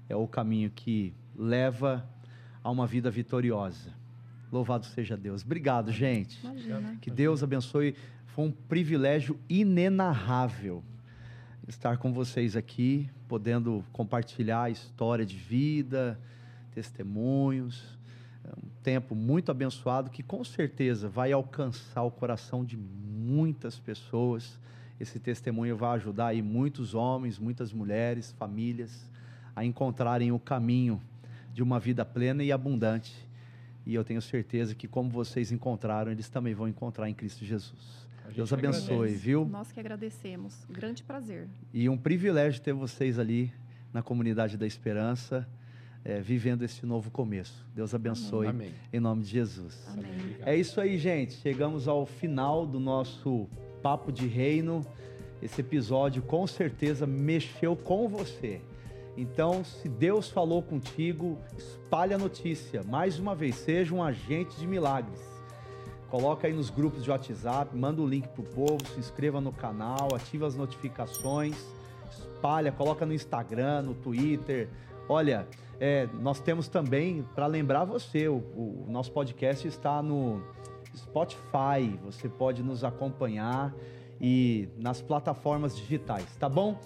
[0.10, 2.08] é o caminho que leva
[2.64, 3.94] a uma vida vitoriosa.
[4.52, 5.44] Louvado seja Deus.
[5.44, 6.40] Obrigado, gente.
[6.46, 6.98] Imagina.
[7.02, 7.96] Que Deus abençoe.
[8.28, 10.84] Foi um privilégio inenarrável
[11.68, 16.18] estar com vocês aqui, podendo compartilhar a história de vida,
[16.78, 17.98] testemunhos.
[18.44, 24.60] É um tempo muito abençoado que com certeza vai alcançar o coração de muitas pessoas.
[25.00, 29.10] Esse testemunho vai ajudar aí muitos homens, muitas mulheres, famílias
[29.56, 31.02] a encontrarem o caminho
[31.52, 33.12] de uma vida plena e abundante.
[33.88, 38.08] E eu tenho certeza que, como vocês encontraram, eles também vão encontrar em Cristo Jesus.
[38.36, 39.16] Deus abençoe, agradece.
[39.16, 39.46] viu?
[39.46, 40.64] Nós que agradecemos.
[40.70, 41.48] Grande prazer.
[41.74, 43.52] E um privilégio ter vocês ali
[43.92, 45.48] na comunidade da esperança,
[46.04, 47.66] é, vivendo esse novo começo.
[47.76, 48.48] Deus abençoe.
[48.48, 48.74] Amém.
[48.92, 49.88] Em nome de Jesus.
[49.92, 50.38] Amém.
[50.46, 51.34] É isso aí, gente.
[51.34, 53.48] Chegamos ao final do nosso
[53.82, 54.86] Papo de Reino.
[55.42, 58.62] esse episódio com certeza mexeu com você.
[59.18, 62.84] Então, se Deus falou contigo, espalhe a notícia.
[62.84, 65.20] Mais uma vez, seja um agente de milagres.
[66.10, 70.16] Coloca aí nos grupos de WhatsApp, manda o link pro povo, se inscreva no canal,
[70.16, 71.58] ativa as notificações,
[72.10, 74.70] espalha, coloca no Instagram, no Twitter.
[75.10, 75.48] Olha,
[75.80, 80.42] é, nós temos também, para lembrar você, o, o nosso podcast está no
[80.96, 82.00] Spotify.
[82.04, 83.74] Você pode nos acompanhar
[84.20, 86.80] e nas plataformas digitais, tá bom?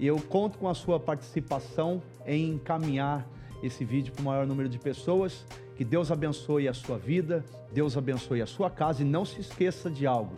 [0.00, 3.28] Eu conto com a sua participação em encaminhar
[3.62, 5.46] esse vídeo para o maior número de pessoas.
[5.76, 9.88] Que Deus abençoe a sua vida, Deus abençoe a sua casa e não se esqueça
[9.88, 10.36] de algo: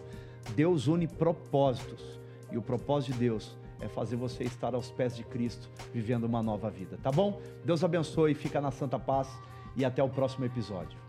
[0.55, 2.21] Deus une propósitos
[2.53, 6.43] e o propósito de Deus é fazer você estar aos pés de Cristo, vivendo uma
[6.43, 7.41] nova vida, tá bom?
[7.65, 9.29] Deus abençoe, fica na santa paz
[9.77, 11.04] e até o próximo episódio.